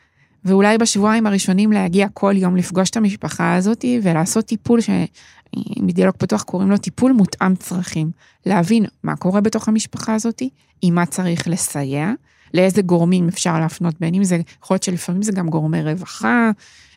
ואולי 0.44 0.78
בשבועיים 0.78 1.26
הראשונים 1.26 1.72
להגיע 1.72 2.06
כל 2.14 2.34
יום 2.36 2.56
לפגוש 2.56 2.90
את 2.90 2.96
המשפחה 2.96 3.54
הזאת 3.54 3.84
ולעשות 4.02 4.44
טיפול 4.44 4.80
שמדיאלוג 4.80 6.14
פתוח 6.18 6.42
קוראים 6.42 6.70
לו 6.70 6.78
טיפול 6.78 7.12
מותאם 7.12 7.56
צרכים. 7.56 8.10
להבין 8.46 8.84
מה 9.02 9.16
קורה 9.16 9.40
בתוך 9.40 9.68
המשפחה 9.68 10.14
הזאת, 10.14 10.42
עם 10.82 10.94
מה 10.94 11.06
צריך 11.06 11.48
לסייע, 11.48 12.12
לאיזה 12.54 12.82
גורמים 12.82 13.28
אפשר 13.28 13.60
להפנות, 13.60 13.94
בין 14.00 14.14
אם 14.14 14.24
זה, 14.24 14.38
יכול 14.62 14.74
להיות 14.74 14.82
שלפעמים 14.82 15.22
זה 15.22 15.32
גם 15.32 15.48
גורמי 15.48 15.82
רווחה, 15.82 16.50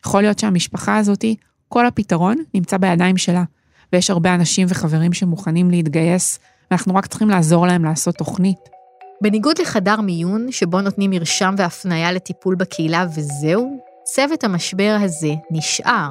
יכול 0.06 0.22
להיות 0.22 0.38
שהמשפחה 0.38 0.96
הזאת, 0.96 1.24
כל 1.68 1.86
הפתרון 1.86 2.36
נמצא 2.54 2.76
בידיים 2.76 3.16
שלה. 3.16 3.44
ויש 3.92 4.10
הרבה 4.10 4.34
אנשים 4.34 4.66
וחברים 4.70 5.12
שמוכנים 5.12 5.70
להתגייס, 5.70 6.38
ואנחנו 6.70 6.94
רק 6.94 7.06
צריכים 7.06 7.28
לעזור 7.28 7.66
להם 7.66 7.84
לעשות 7.84 8.14
תוכנית. 8.14 8.73
בניגוד 9.20 9.58
לחדר 9.60 10.00
מיון, 10.00 10.52
שבו 10.52 10.80
נותנים 10.80 11.10
מרשם 11.10 11.54
והפניה 11.58 12.12
לטיפול 12.12 12.54
בקהילה 12.54 13.06
וזהו, 13.14 13.78
צוות 14.04 14.44
המשבר 14.44 14.96
הזה 15.00 15.32
נשאר. 15.50 16.10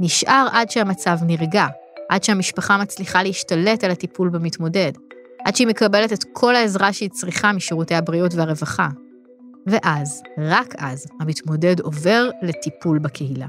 נשאר 0.00 0.48
עד 0.52 0.70
שהמצב 0.70 1.18
נרגע, 1.22 1.66
עד 2.08 2.24
שהמשפחה 2.24 2.76
מצליחה 2.78 3.22
להשתלט 3.22 3.84
על 3.84 3.90
הטיפול 3.90 4.28
במתמודד, 4.28 4.92
עד 5.44 5.56
שהיא 5.56 5.66
מקבלת 5.66 6.12
את 6.12 6.24
כל 6.32 6.56
העזרה 6.56 6.92
שהיא 6.92 7.10
צריכה 7.10 7.52
משירותי 7.52 7.94
הבריאות 7.94 8.34
והרווחה. 8.34 8.88
ואז, 9.66 10.22
רק 10.38 10.74
אז, 10.78 11.06
המתמודד 11.20 11.80
עובר 11.80 12.30
לטיפול 12.42 12.98
בקהילה. 12.98 13.46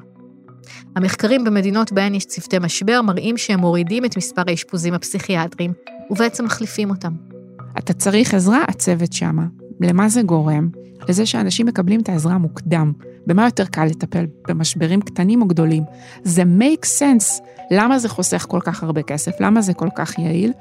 המחקרים 0.95 1.43
במדינות 1.43 1.91
בהן 1.91 2.15
יש 2.15 2.25
צוותי 2.25 2.60
משבר 2.60 3.02
מראים 3.02 3.38
שהם 3.38 3.60
מורידים 3.60 4.06
את 4.06 4.17
מספר 4.17 4.41
האשפוזים 4.47 4.93
הפסיכיאטריים, 4.93 5.73
ובעצם 6.10 6.45
מחליפים 6.45 6.89
אותם. 6.89 7.28
אתה 7.77 7.93
צריך 7.93 8.34
עזרה, 8.34 8.63
הצוות 8.67 9.13
שמה. 9.13 9.45
למה 9.82 10.10
זה 10.10 10.21
גורם? 10.21 10.69
לזה 11.10 11.25
שאנשים 11.25 11.65
מקבלים 11.65 11.99
את 12.01 12.10
העזרה 12.10 12.38
מוקדם. 12.38 12.93
במה 13.27 13.45
יותר 13.45 13.65
קל 13.65 13.86
לטפל? 13.86 14.25
במשברים 14.47 15.01
קטנים 15.01 15.41
או 15.41 15.47
גדולים? 15.47 15.84
זה 16.23 16.43
make 16.43 16.86
sense. 16.86 17.43
למה 17.71 17.99
זה 17.99 18.10
חוסך 18.10 18.45
כל 18.49 18.60
כך 18.63 18.84
הרבה 18.84 19.01
כסף? 19.01 19.41
למה 19.41 19.62
זה 19.62 19.73
כל 19.73 19.89
כך 19.95 20.19
יעיל? 20.19 20.51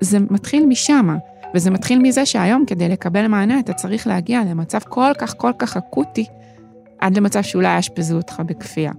זה 0.00 0.18
מתחיל 0.30 0.66
משם, 0.66 1.16
וזה 1.54 1.70
מתחיל 1.70 1.98
מזה 1.98 2.26
שהיום 2.26 2.64
כדי 2.66 2.88
לקבל 2.88 3.26
מענה 3.26 3.60
אתה 3.60 3.72
צריך 3.72 4.06
להגיע 4.06 4.40
למצב 4.44 4.78
כל 4.88 5.12
כך 5.18 5.34
כל 5.36 5.52
כך 5.58 5.76
אקוטי, 5.76 6.26
עד 6.98 7.16
למצב 7.16 7.42
שאולי 7.42 7.76
יאשפזו 7.76 8.16
אותך 8.16 8.42
בכפייה. 8.46 8.92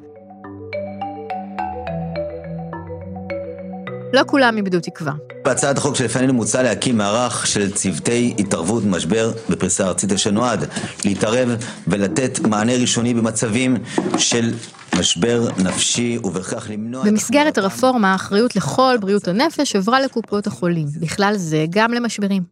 לא 4.13 4.21
כולם 4.27 4.57
איבדו 4.57 4.79
תקווה. 4.79 5.13
בהצעת 5.45 5.77
החוק 5.77 5.95
שלפנינו 5.95 6.33
מוצע 6.33 6.63
להקים 6.63 6.97
מערך 6.97 7.47
של 7.47 7.71
צוותי 7.71 8.33
התערבות 8.39 8.83
משבר 8.85 9.31
בפריסה 9.49 9.87
ארצית 9.87 10.11
אשר 10.11 10.31
נועד 10.31 10.65
להתערב 11.05 11.49
ולתת 11.87 12.39
מענה 12.39 12.73
ראשוני 12.75 13.13
במצבים 13.13 13.77
של 14.17 14.53
משבר 14.99 15.47
נפשי 15.57 16.17
ובכך 16.23 16.67
למנוע... 16.69 17.03
במסגרת 17.03 17.57
הרפורמה, 17.57 18.11
האחריות 18.11 18.55
לכל 18.55 18.97
בריאות 18.99 19.27
הנפש 19.27 19.75
עברה 19.75 20.01
לקופות 20.01 20.47
החולים, 20.47 20.87
בכלל 20.99 21.33
זה 21.37 21.65
גם 21.69 21.93
למשברים. 21.93 22.43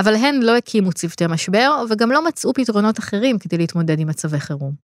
אבל 0.00 0.14
הן 0.14 0.42
לא 0.42 0.56
הקימו 0.56 0.92
צוותי 0.92 1.26
משבר, 1.26 1.84
וגם 1.90 2.10
לא 2.10 2.24
מצאו 2.24 2.52
פתרונות 2.54 2.98
אחרים 2.98 3.38
כדי 3.38 3.58
להתמודד 3.58 4.00
עם 4.00 4.08
מצבי 4.08 4.40
חירום. 4.40 4.91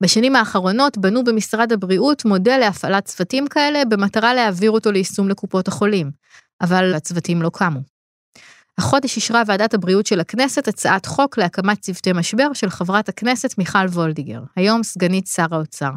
בשנים 0.00 0.36
האחרונות 0.36 0.98
בנו 0.98 1.24
במשרד 1.24 1.72
הבריאות 1.72 2.24
מודל 2.24 2.58
להפעלת 2.58 3.04
צוותים 3.04 3.46
כאלה 3.46 3.84
במטרה 3.84 4.34
להעביר 4.34 4.70
אותו 4.70 4.92
ליישום 4.92 5.28
לקופות 5.28 5.68
החולים, 5.68 6.10
אבל 6.62 6.94
הצוותים 6.94 7.42
לא 7.42 7.50
קמו. 7.54 7.80
החודש 8.78 9.16
אישרה 9.16 9.42
ועדת 9.46 9.74
הבריאות 9.74 10.06
של 10.06 10.20
הכנסת 10.20 10.68
הצעת 10.68 11.06
חוק 11.06 11.38
להקמת 11.38 11.80
צוותי 11.80 12.12
משבר 12.12 12.52
של 12.52 12.70
חברת 12.70 13.08
הכנסת 13.08 13.58
מיכל 13.58 13.86
וולדיגר, 13.86 14.40
היום 14.56 14.82
סגנית 14.82 15.26
שר 15.26 15.46
האוצר. 15.50 15.90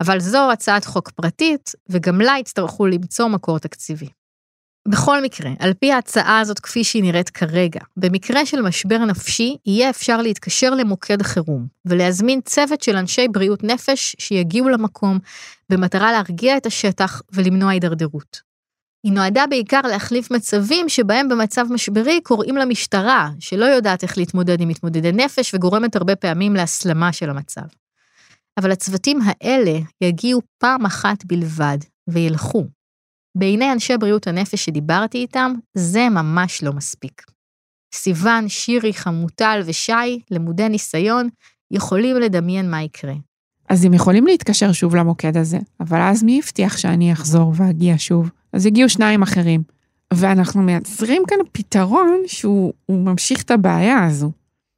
אבל 0.00 0.20
זו 0.20 0.52
הצעת 0.52 0.84
חוק 0.84 1.10
פרטית, 1.10 1.72
וגם 1.88 2.20
לה 2.20 2.34
יצטרכו 2.40 2.86
למצוא 2.86 3.28
מקור 3.28 3.58
תקציבי. 3.58 4.08
בכל 4.88 5.22
מקרה, 5.22 5.50
על 5.58 5.74
פי 5.74 5.92
ההצעה 5.92 6.40
הזאת 6.40 6.58
כפי 6.58 6.84
שהיא 6.84 7.02
נראית 7.02 7.30
כרגע, 7.30 7.80
במקרה 7.96 8.46
של 8.46 8.62
משבר 8.62 8.98
נפשי, 8.98 9.56
יהיה 9.66 9.90
אפשר 9.90 10.22
להתקשר 10.22 10.70
למוקד 10.70 11.22
חירום, 11.22 11.66
ולהזמין 11.84 12.40
צוות 12.40 12.82
של 12.82 12.96
אנשי 12.96 13.28
בריאות 13.28 13.64
נפש 13.64 14.16
שיגיעו 14.18 14.68
למקום, 14.68 15.18
במטרה 15.70 16.12
להרגיע 16.12 16.56
את 16.56 16.66
השטח 16.66 17.22
ולמנוע 17.32 17.70
הידרדרות. 17.70 18.40
היא 19.04 19.12
נועדה 19.12 19.44
בעיקר 19.46 19.80
להחליף 19.80 20.30
מצבים 20.30 20.88
שבהם 20.88 21.28
במצב 21.28 21.66
משברי 21.70 22.20
קוראים 22.20 22.56
למשטרה, 22.56 23.30
שלא 23.40 23.64
יודעת 23.64 24.02
איך 24.02 24.18
להתמודד 24.18 24.60
עם 24.60 24.68
מתמודדי 24.68 25.12
נפש 25.12 25.54
וגורמת 25.54 25.96
הרבה 25.96 26.16
פעמים 26.16 26.54
להסלמה 26.54 27.12
של 27.12 27.30
המצב. 27.30 27.62
אבל 28.58 28.70
הצוותים 28.70 29.20
האלה 29.24 29.78
יגיעו 30.00 30.40
פעם 30.58 30.86
אחת 30.86 31.24
בלבד, 31.24 31.78
וילכו. 32.08 32.77
בעיני 33.38 33.72
אנשי 33.72 33.96
בריאות 33.96 34.26
הנפש 34.26 34.64
שדיברתי 34.64 35.18
איתם, 35.18 35.52
זה 35.74 36.08
ממש 36.08 36.62
לא 36.62 36.72
מספיק. 36.72 37.22
סיוון, 37.94 38.48
שירי, 38.48 38.92
חמוטל 38.92 39.62
ושי, 39.66 40.20
למודי 40.30 40.68
ניסיון, 40.68 41.28
יכולים 41.70 42.16
לדמיין 42.16 42.70
מה 42.70 42.82
יקרה. 42.82 43.14
אז 43.68 43.84
הם 43.84 43.94
יכולים 43.94 44.26
להתקשר 44.26 44.72
שוב 44.72 44.96
למוקד 44.96 45.36
הזה, 45.36 45.58
אבל 45.80 46.00
אז 46.00 46.22
מי 46.22 46.40
הבטיח 46.44 46.76
שאני 46.76 47.12
אחזור 47.12 47.52
ואגיע 47.56 47.94
שוב? 47.98 48.30
אז 48.52 48.66
הגיעו 48.66 48.88
שניים 48.88 49.22
אחרים. 49.22 49.62
ואנחנו 50.14 50.62
מייצרים 50.62 51.22
כאן 51.28 51.36
פתרון 51.52 52.22
שהוא 52.26 52.72
ממשיך 52.88 53.42
את 53.42 53.50
הבעיה 53.50 54.04
הזו. 54.04 54.30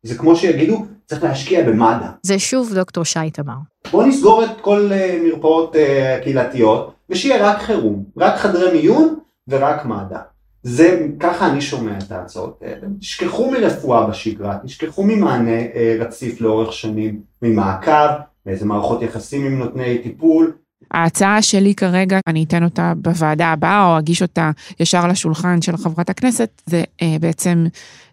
זה 0.03 0.19
כמו 0.19 0.37
שיגידו, 0.37 0.85
צריך 1.07 1.25
להשקיע 1.25 1.65
במד"א. 1.65 2.07
זה 2.23 2.39
שוב 2.39 2.75
דוקטור 2.75 3.05
שי 3.05 3.31
תמר. 3.33 3.55
בוא 3.91 4.05
נסגור 4.05 4.45
את 4.45 4.61
כל 4.61 4.91
uh, 4.91 5.25
מרפאות 5.25 5.75
uh, 5.75 6.23
קהילתיות, 6.23 6.95
ושיהיה 7.11 7.51
רק 7.51 7.63
חירום, 7.63 8.05
רק 8.17 8.37
חדרי 8.37 8.81
מיון 8.81 9.19
ורק 9.49 9.85
מד"א. 9.85 10.19
זה, 10.63 11.07
ככה 11.21 11.51
אני 11.51 11.61
שומע 11.61 11.99
את 11.99 12.13
ההצעות 12.13 12.63
האלה. 12.63 12.87
תשכחו 13.01 13.51
מרפואה 13.51 14.07
בשגרה, 14.07 14.59
תשכחו 14.65 15.03
ממענה 15.03 15.61
uh, 15.61 16.03
רציף 16.03 16.41
לאורך 16.41 16.73
שנים, 16.73 17.21
ממעקב, 17.43 18.11
מאיזה 18.47 18.67
מערכות 18.67 19.03
יחסים 19.03 19.47
עם 19.47 19.59
נותני 19.59 19.99
טיפול, 19.99 20.53
ההצעה 20.91 21.43
שלי 21.43 21.75
כרגע, 21.75 22.19
אני 22.27 22.45
אתן 22.45 22.65
אותה 22.65 22.93
בוועדה 22.97 23.47
הבאה, 23.47 23.87
או 23.87 23.99
אגיש 23.99 24.23
אותה 24.23 24.51
ישר 24.81 25.07
לשולחן 25.07 25.63
של 25.63 25.77
חברת 25.77 26.11
הכנסת, 26.11 26.63
זה 26.67 26.83
אה, 27.03 27.17
בעצם 27.21 27.67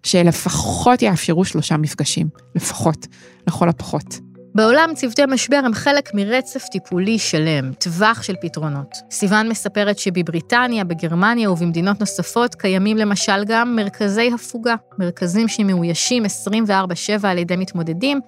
שלפחות 0.03 1.01
יאפשרו 1.01 1.45
שלושה 1.45 1.77
מפגשים, 1.77 2.27
לפחות, 2.55 3.07
לכל 3.47 3.69
הפחות. 3.69 4.19
בעולם 4.55 4.89
צוותי 4.95 5.21
משבר 5.27 5.61
הם 5.65 5.73
חלק 5.73 6.13
מרצף 6.13 6.63
טיפולי 6.71 7.19
שלם, 7.19 7.73
טווח 7.73 8.21
של 8.23 8.33
פתרונות. 8.41 8.95
סיוון 9.11 9.49
מספרת 9.49 9.99
שבבריטניה, 9.99 10.83
בגרמניה 10.83 11.51
ובמדינות 11.51 11.99
נוספות 11.99 12.55
קיימים 12.55 12.97
למשל 12.97 13.43
גם 13.43 13.75
מרכזי 13.75 14.31
הפוגה, 14.35 14.75
מרכזים 14.99 15.47
שמאוישים 15.47 16.25
24/7 16.25 17.29
על 17.29 17.37
ידי 17.37 17.55
מתמודדים, 17.55 18.19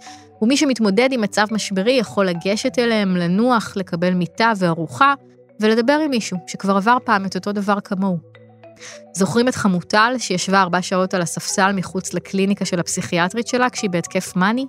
ומי 0.41 0.58
שמתמודד 0.58 1.10
עם 1.12 1.21
מצב 1.21 1.45
משברי 1.51 1.91
יכול 1.91 2.25
לגשת 2.25 2.79
אליהם, 2.79 3.17
לנוח, 3.17 3.73
לקבל 3.75 4.13
מיטה 4.13 4.51
וארוחה, 4.58 5.13
ולדבר 5.60 5.99
עם 6.05 6.10
מישהו 6.10 6.38
שכבר 6.47 6.77
עבר 6.77 6.97
פעם 7.05 7.25
את 7.25 7.36
אותו 7.36 7.51
דבר 7.51 7.79
כמוהו. 7.79 8.17
זוכרים 9.13 9.47
את 9.47 9.55
חמוטל, 9.55 10.13
שישבה 10.17 10.62
ארבע 10.62 10.82
שעות 10.82 11.13
על 11.13 11.21
הספסל 11.21 11.71
מחוץ 11.71 12.13
לקליניקה 12.13 12.65
של 12.65 12.79
הפסיכיאטרית 12.79 13.47
שלה 13.47 13.69
כשהיא 13.69 13.89
בהתקף 13.89 14.36
מאני? 14.36 14.65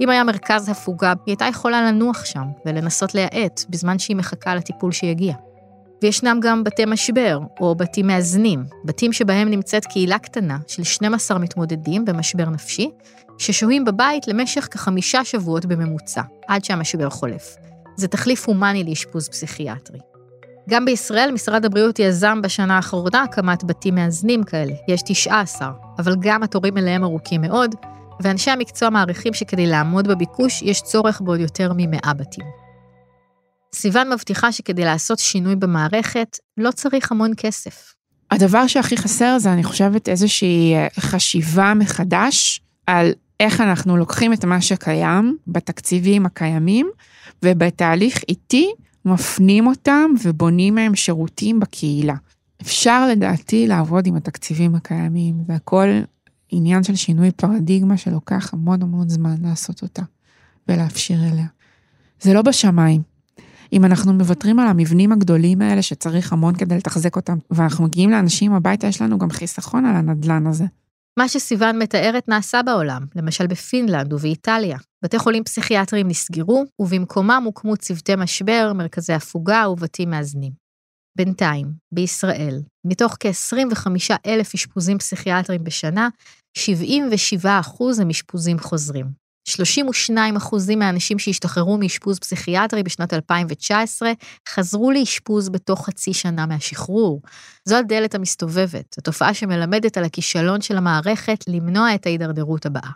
אם 0.00 0.10
היה 0.10 0.24
מרכז 0.24 0.68
הפוגה, 0.68 1.08
היא 1.08 1.16
הייתה 1.26 1.44
יכולה 1.44 1.82
לנוח 1.82 2.24
שם 2.24 2.44
ולנסות 2.66 3.14
להאט 3.14 3.60
בזמן 3.68 3.98
שהיא 3.98 4.16
מחכה 4.16 4.54
לטיפול 4.54 4.92
שיגיע. 4.92 5.34
וישנם 6.02 6.38
גם 6.42 6.64
בתי 6.64 6.84
משבר, 6.84 7.38
או 7.60 7.74
בתים 7.74 8.06
מאזנים, 8.06 8.64
בתים 8.84 9.12
שבהם 9.12 9.48
נמצאת 9.48 9.84
קהילה 9.84 10.18
קטנה 10.18 10.58
של 10.66 10.84
12 10.84 11.38
מתמודדים 11.38 12.04
במשבר 12.04 12.44
נפשי, 12.44 12.90
ששוהים 13.38 13.84
בבית 13.84 14.28
למשך 14.28 14.68
כחמישה 14.70 15.24
שבועות 15.24 15.66
בממוצע, 15.66 16.22
עד 16.48 16.64
שהמשבר 16.64 17.10
חולף. 17.10 17.56
זה 17.96 18.08
תחליף 18.08 18.48
הומני 18.48 18.84
לאשפוז 18.84 19.28
פסיכיאטרי. 19.28 19.98
גם 20.68 20.84
בישראל 20.84 21.30
משרד 21.32 21.64
הבריאות 21.64 21.98
יזם 21.98 22.42
בשנה 22.42 22.76
האחרונה 22.76 23.22
הקמת 23.22 23.64
בתים 23.64 23.94
מאזנים 23.94 24.44
כאלה, 24.44 24.72
יש 24.88 25.02
19, 25.02 25.72
אבל 25.98 26.16
גם 26.20 26.42
התורים 26.42 26.78
אליהם 26.78 27.04
ארוכים 27.04 27.40
מאוד, 27.40 27.74
ואנשי 28.22 28.50
המקצוע 28.50 28.90
מעריכים 28.90 29.34
שכדי 29.34 29.66
לעמוד 29.66 30.08
בביקוש 30.08 30.62
יש 30.62 30.82
צורך 30.82 31.20
בעוד 31.20 31.40
יותר 31.40 31.72
מ-100 31.72 32.14
בתים. 32.14 32.44
סיוון 33.74 34.12
מבטיחה 34.12 34.52
שכדי 34.52 34.84
לעשות 34.84 35.18
שינוי 35.18 35.56
במערכת 35.56 36.36
לא 36.56 36.70
צריך 36.70 37.12
המון 37.12 37.30
כסף. 37.36 37.94
הדבר 38.30 38.66
שהכי 38.66 38.96
חסר 38.96 39.38
זה, 39.38 39.52
אני 39.52 39.64
חושבת, 39.64 40.08
איזושהי 40.08 40.74
אה, 40.74 40.86
חשיבה 41.00 41.72
מחדש 41.76 42.60
על 42.86 43.12
איך 43.40 43.60
אנחנו 43.60 43.96
לוקחים 43.96 44.32
את 44.32 44.44
מה 44.44 44.60
שקיים 44.60 45.36
בתקציבים 45.46 46.26
הקיימים, 46.26 46.90
ובתהליך 47.44 48.22
איטי 48.28 48.72
מפנים 49.04 49.66
אותם 49.66 50.10
ובונים 50.22 50.74
מהם 50.74 50.94
שירותים 50.94 51.60
בקהילה. 51.60 52.14
אפשר 52.62 53.06
לדעתי 53.08 53.66
לעבוד 53.66 54.06
עם 54.06 54.16
התקציבים 54.16 54.74
הקיימים, 54.74 55.34
והכל 55.48 55.86
עניין 56.56 56.82
של 56.82 56.94
שינוי 56.96 57.30
פרדיגמה 57.30 57.96
שלוקח 57.96 58.50
המון 58.52 58.82
המון 58.82 59.08
זמן 59.08 59.34
לעשות 59.42 59.82
אותה 59.82 60.02
ולהפשיר 60.68 61.18
אליה. 61.32 61.46
זה 62.20 62.34
לא 62.34 62.42
בשמיים. 62.42 63.02
אם 63.72 63.84
אנחנו 63.84 64.12
מוותרים 64.12 64.58
על 64.58 64.68
המבנים 64.68 65.12
הגדולים 65.12 65.62
האלה 65.62 65.82
שצריך 65.82 66.32
המון 66.32 66.54
כדי 66.54 66.76
לתחזק 66.76 67.16
אותם, 67.16 67.38
ואנחנו 67.50 67.84
מגיעים 67.84 68.10
לאנשים 68.10 68.52
הביתה, 68.52 68.86
יש 68.86 69.02
לנו 69.02 69.18
גם 69.18 69.30
חיסכון 69.30 69.84
על 69.86 69.96
הנדלן 69.96 70.46
הזה. 70.46 70.64
מה 71.18 71.28
שסיוון 71.28 71.78
מתארת 71.78 72.28
נעשה 72.28 72.62
בעולם, 72.62 73.06
למשל 73.16 73.46
בפינלנד 73.46 74.12
ובאיטליה. 74.12 74.78
בתי 75.04 75.18
חולים 75.18 75.44
פסיכיאטריים 75.44 76.08
נסגרו, 76.08 76.64
ובמקומם 76.78 77.42
הוקמו 77.44 77.76
צוותי 77.76 78.16
משבר, 78.16 78.72
מרכזי 78.74 79.12
הפוגה 79.12 79.68
ובתים 79.68 80.10
מאזנים. 80.10 80.52
בינתיים, 81.16 81.66
בישראל, 81.92 82.60
מתוך 82.86 83.16
כ-25 83.20 83.86
אלף 84.26 84.54
אשפוזים 84.54 84.98
פסיכיאטריים 84.98 85.64
בשנה, 85.64 86.08
77% 86.58 88.00
הם 88.00 88.10
אשפוזים 88.10 88.58
חוזרים. 88.58 89.24
32 89.48 90.36
אחוזים 90.36 90.78
מהאנשים 90.78 91.18
שהשתחררו 91.18 91.78
מאשפוז 91.78 92.18
פסיכיאטרי 92.18 92.82
בשנת 92.82 93.14
2019 93.14 94.12
חזרו 94.48 94.90
לאשפוז 94.90 95.48
בתוך 95.48 95.86
חצי 95.86 96.14
שנה 96.14 96.46
מהשחרור. 96.46 97.22
זו 97.64 97.76
הדלת 97.76 98.14
המסתובבת, 98.14 98.98
התופעה 98.98 99.34
שמלמדת 99.34 99.96
על 99.96 100.04
הכישלון 100.04 100.60
של 100.60 100.76
המערכת 100.76 101.44
למנוע 101.48 101.94
את 101.94 102.06
ההידרדרות 102.06 102.66
הבאה. 102.66 102.90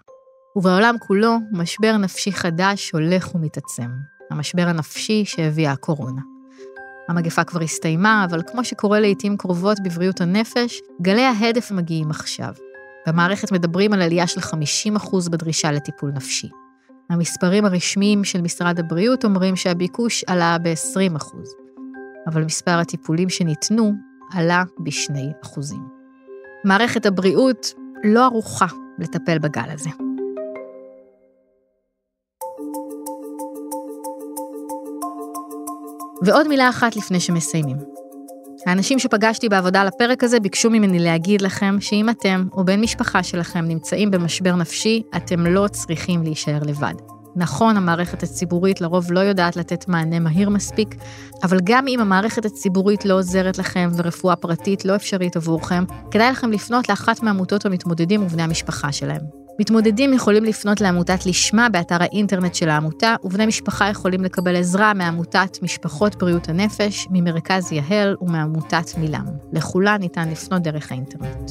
ובעולם 0.56 0.94
כולו, 1.06 1.36
משבר 1.52 1.96
נפשי 1.96 2.32
חדש 2.32 2.90
הולך 2.90 3.34
ומתעצם. 3.34 3.88
המשבר 4.30 4.68
הנפשי 4.68 5.24
שהביאה 5.24 5.72
הקורונה. 5.72 6.22
המגפה 7.08 7.44
כבר 7.44 7.62
הסתיימה, 7.62 8.26
אבל 8.30 8.42
כמו 8.46 8.64
שקורה 8.64 9.00
לעיתים 9.00 9.36
קרובות 9.36 9.78
בבריאות 9.84 10.20
הנפש, 10.20 10.80
גלי 11.02 11.24
ההדף 11.24 11.70
מגיעים 11.70 12.10
עכשיו. 12.10 12.52
במערכת 13.08 13.52
מדברים 13.52 13.92
על 13.92 14.02
עלייה 14.02 14.26
של 14.26 14.40
50% 14.40 15.30
בדרישה 15.30 15.72
לטיפול 15.72 16.10
נפשי. 16.10 16.48
המספרים 17.10 17.64
הרשמיים 17.64 18.24
של 18.24 18.40
משרד 18.40 18.78
הבריאות 18.78 19.24
אומרים 19.24 19.56
שהביקוש 19.56 20.24
עלה 20.26 20.56
ב-20%, 20.62 21.24
אבל 22.26 22.44
מספר 22.44 22.70
הטיפולים 22.78 23.28
שניתנו 23.28 23.92
עלה 24.32 24.62
ב-2%. 24.78 25.58
מערכת 26.64 27.06
הבריאות 27.06 27.74
לא 28.04 28.24
ערוכה 28.24 28.66
לטפל 28.98 29.38
בגל 29.38 29.70
הזה. 29.70 29.90
ועוד 36.22 36.48
מילה 36.48 36.68
אחת 36.68 36.96
לפני 36.96 37.20
שמסיימים. 37.20 37.97
האנשים 38.66 38.98
שפגשתי 38.98 39.48
בעבודה 39.48 39.80
על 39.80 39.88
הפרק 39.88 40.24
הזה 40.24 40.40
ביקשו 40.40 40.70
ממני 40.70 40.98
להגיד 40.98 41.42
לכם 41.42 41.76
שאם 41.80 42.10
אתם 42.10 42.46
או 42.52 42.64
בן 42.64 42.80
משפחה 42.80 43.22
שלכם 43.22 43.64
נמצאים 43.64 44.10
במשבר 44.10 44.56
נפשי, 44.56 45.02
אתם 45.16 45.46
לא 45.46 45.68
צריכים 45.68 46.22
להישאר 46.22 46.60
לבד. 46.66 46.94
נכון, 47.36 47.76
המערכת 47.76 48.22
הציבורית 48.22 48.80
לרוב 48.80 49.12
לא 49.12 49.20
יודעת 49.20 49.56
לתת 49.56 49.88
מענה 49.88 50.18
מהיר 50.18 50.50
מספיק, 50.50 50.94
אבל 51.42 51.58
גם 51.64 51.88
אם 51.88 52.00
המערכת 52.00 52.44
הציבורית 52.44 53.04
לא 53.04 53.14
עוזרת 53.14 53.58
לכם 53.58 53.90
ורפואה 53.96 54.36
פרטית 54.36 54.84
לא 54.84 54.96
אפשרית 54.96 55.36
עבורכם, 55.36 55.84
כדאי 56.10 56.30
לכם 56.30 56.52
לפנות 56.52 56.88
לאחת 56.88 57.22
מעמותות 57.22 57.66
המתמודדים 57.66 58.22
ובני 58.22 58.42
המשפחה 58.42 58.92
שלהם. 58.92 59.47
מתמודדים 59.60 60.14
יכולים 60.14 60.44
לפנות 60.44 60.80
לעמותת 60.80 61.26
לשמה 61.26 61.68
באתר 61.68 61.96
האינטרנט 62.00 62.54
של 62.54 62.68
העמותה, 62.68 63.14
ובני 63.24 63.46
משפחה 63.46 63.88
יכולים 63.88 64.24
לקבל 64.24 64.56
עזרה 64.56 64.94
מעמותת 64.94 65.58
משפחות 65.62 66.16
בריאות 66.16 66.48
הנפש, 66.48 67.06
ממרכז 67.10 67.72
יהל 67.72 68.16
ומעמותת 68.20 68.98
מילם. 68.98 69.26
לכולן 69.52 69.96
ניתן 70.00 70.28
לפנות 70.28 70.62
דרך 70.62 70.92
האינטרנט. 70.92 71.50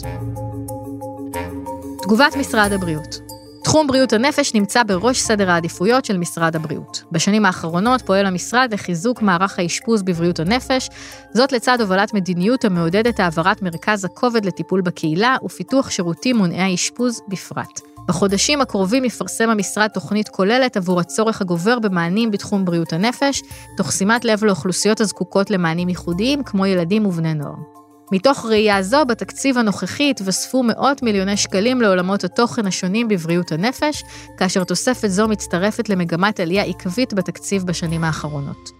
תגובת 2.01 2.35
משרד 2.35 2.71
הבריאות 2.71 3.36
תחום 3.67 3.87
בריאות 3.87 4.13
הנפש 4.13 4.53
נמצא 4.53 4.83
בראש 4.83 5.19
סדר 5.19 5.49
העדיפויות 5.49 6.05
של 6.05 6.17
משרד 6.17 6.55
הבריאות. 6.55 7.03
בשנים 7.11 7.45
האחרונות 7.45 8.01
פועל 8.01 8.25
המשרד 8.25 8.69
לחיזוק 8.73 9.21
מערך 9.21 9.59
האשפוז 9.59 10.03
בבריאות 10.03 10.39
הנפש, 10.39 10.89
זאת 11.33 11.51
לצד 11.51 11.81
הובלת 11.81 12.13
מדיניות 12.13 12.65
המעודדת 12.65 13.19
העברת 13.19 13.61
מרכז 13.61 14.05
הכובד 14.05 14.45
לטיפול 14.45 14.81
בקהילה 14.81 15.35
ופיתוח 15.43 15.89
שירותים 15.89 16.37
מונעי 16.37 16.61
האשפוז 16.61 17.21
בפרט. 17.27 17.81
בחודשים 18.07 18.61
הקרובים 18.61 19.05
יפרסם 19.05 19.49
המשרד 19.49 19.87
תוכנית 19.87 20.29
כוללת 20.29 20.77
עבור 20.77 20.99
הצורך 20.99 21.41
הגובר 21.41 21.79
במענים 21.79 22.31
בתחום 22.31 22.65
בריאות 22.65 22.93
הנפש, 22.93 23.41
תוך 23.77 23.91
שימת 23.91 24.25
לב 24.25 24.43
לאוכלוסיות 24.43 25.01
הזקוקות 25.01 25.49
למענים 25.49 25.89
ייחודיים 25.89 26.43
כמו 26.43 26.65
ילדים 26.65 27.05
ובני 27.05 27.33
נוער. 27.33 27.76
מתוך 28.11 28.45
ראייה 28.45 28.83
זו, 28.83 29.05
בתקציב 29.05 29.57
הנוכחי 29.57 30.09
התווספו 30.09 30.63
מאות 30.63 31.03
מיליוני 31.03 31.37
שקלים 31.37 31.81
לעולמות 31.81 32.23
התוכן 32.23 32.67
השונים 32.67 33.07
בבריאות 33.07 33.51
הנפש, 33.51 34.03
כאשר 34.37 34.63
תוספת 34.63 35.07
זו 35.07 35.27
מצטרפת 35.27 35.89
למגמת 35.89 36.39
עלייה 36.39 36.63
עקבית 36.63 37.13
בתקציב 37.13 37.63
בשנים 37.63 38.03
האחרונות. 38.03 38.76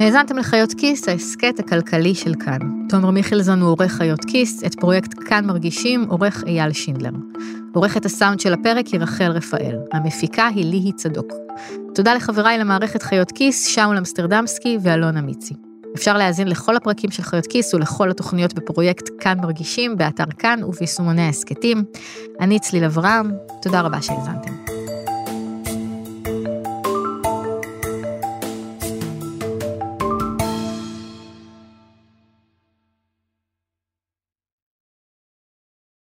האזנתם 0.00 0.38
לחיות 0.38 0.74
כיס, 0.74 1.08
ההסכת 1.08 1.58
הכלכלי 1.58 2.14
של 2.14 2.34
כאן. 2.34 2.58
תומר 2.88 3.10
מיכלזון 3.10 3.60
הוא 3.60 3.70
עורך 3.70 3.92
חיות 3.92 4.24
כיס, 4.24 4.64
את 4.64 4.74
פרויקט 4.74 5.14
כאן 5.26 5.44
מרגישים 5.46 6.04
עורך 6.08 6.44
אייל 6.46 6.72
שינדלר. 6.72 7.10
עורכת 7.74 8.04
הסאונד 8.04 8.40
של 8.40 8.52
הפרק 8.52 8.86
היא 8.86 9.00
רחל 9.00 9.30
רפאל, 9.30 9.76
המפיקה 9.92 10.46
היא 10.46 10.64
ליהי 10.64 10.92
צדוק. 10.92 11.32
תודה 11.94 12.14
לחבריי 12.14 12.58
למערכת 12.58 13.02
חיות 13.02 13.32
כיס, 13.32 13.66
שאול 13.66 13.96
אמסטרדמסקי 13.96 14.78
ואלונה 14.82 15.20
מיצי. 15.20 15.54
אפשר 15.94 16.16
להאזין 16.16 16.48
לכל 16.48 16.76
הפרקים 16.76 17.10
של 17.10 17.22
חיות 17.22 17.46
כיס 17.46 17.74
ולכל 17.74 18.10
התוכניות 18.10 18.54
בפרויקט 18.54 19.08
כאן 19.20 19.38
מרגישים, 19.40 19.96
באתר 19.96 20.24
כאן 20.38 20.60
וביישומוני 20.64 21.22
ההסכתים. 21.22 21.84
אני 22.40 22.58
צליל 22.58 22.84
אברהם, 22.84 23.32
תודה 23.62 23.80
רבה 23.80 24.02
שהאזנתם. 24.02 24.77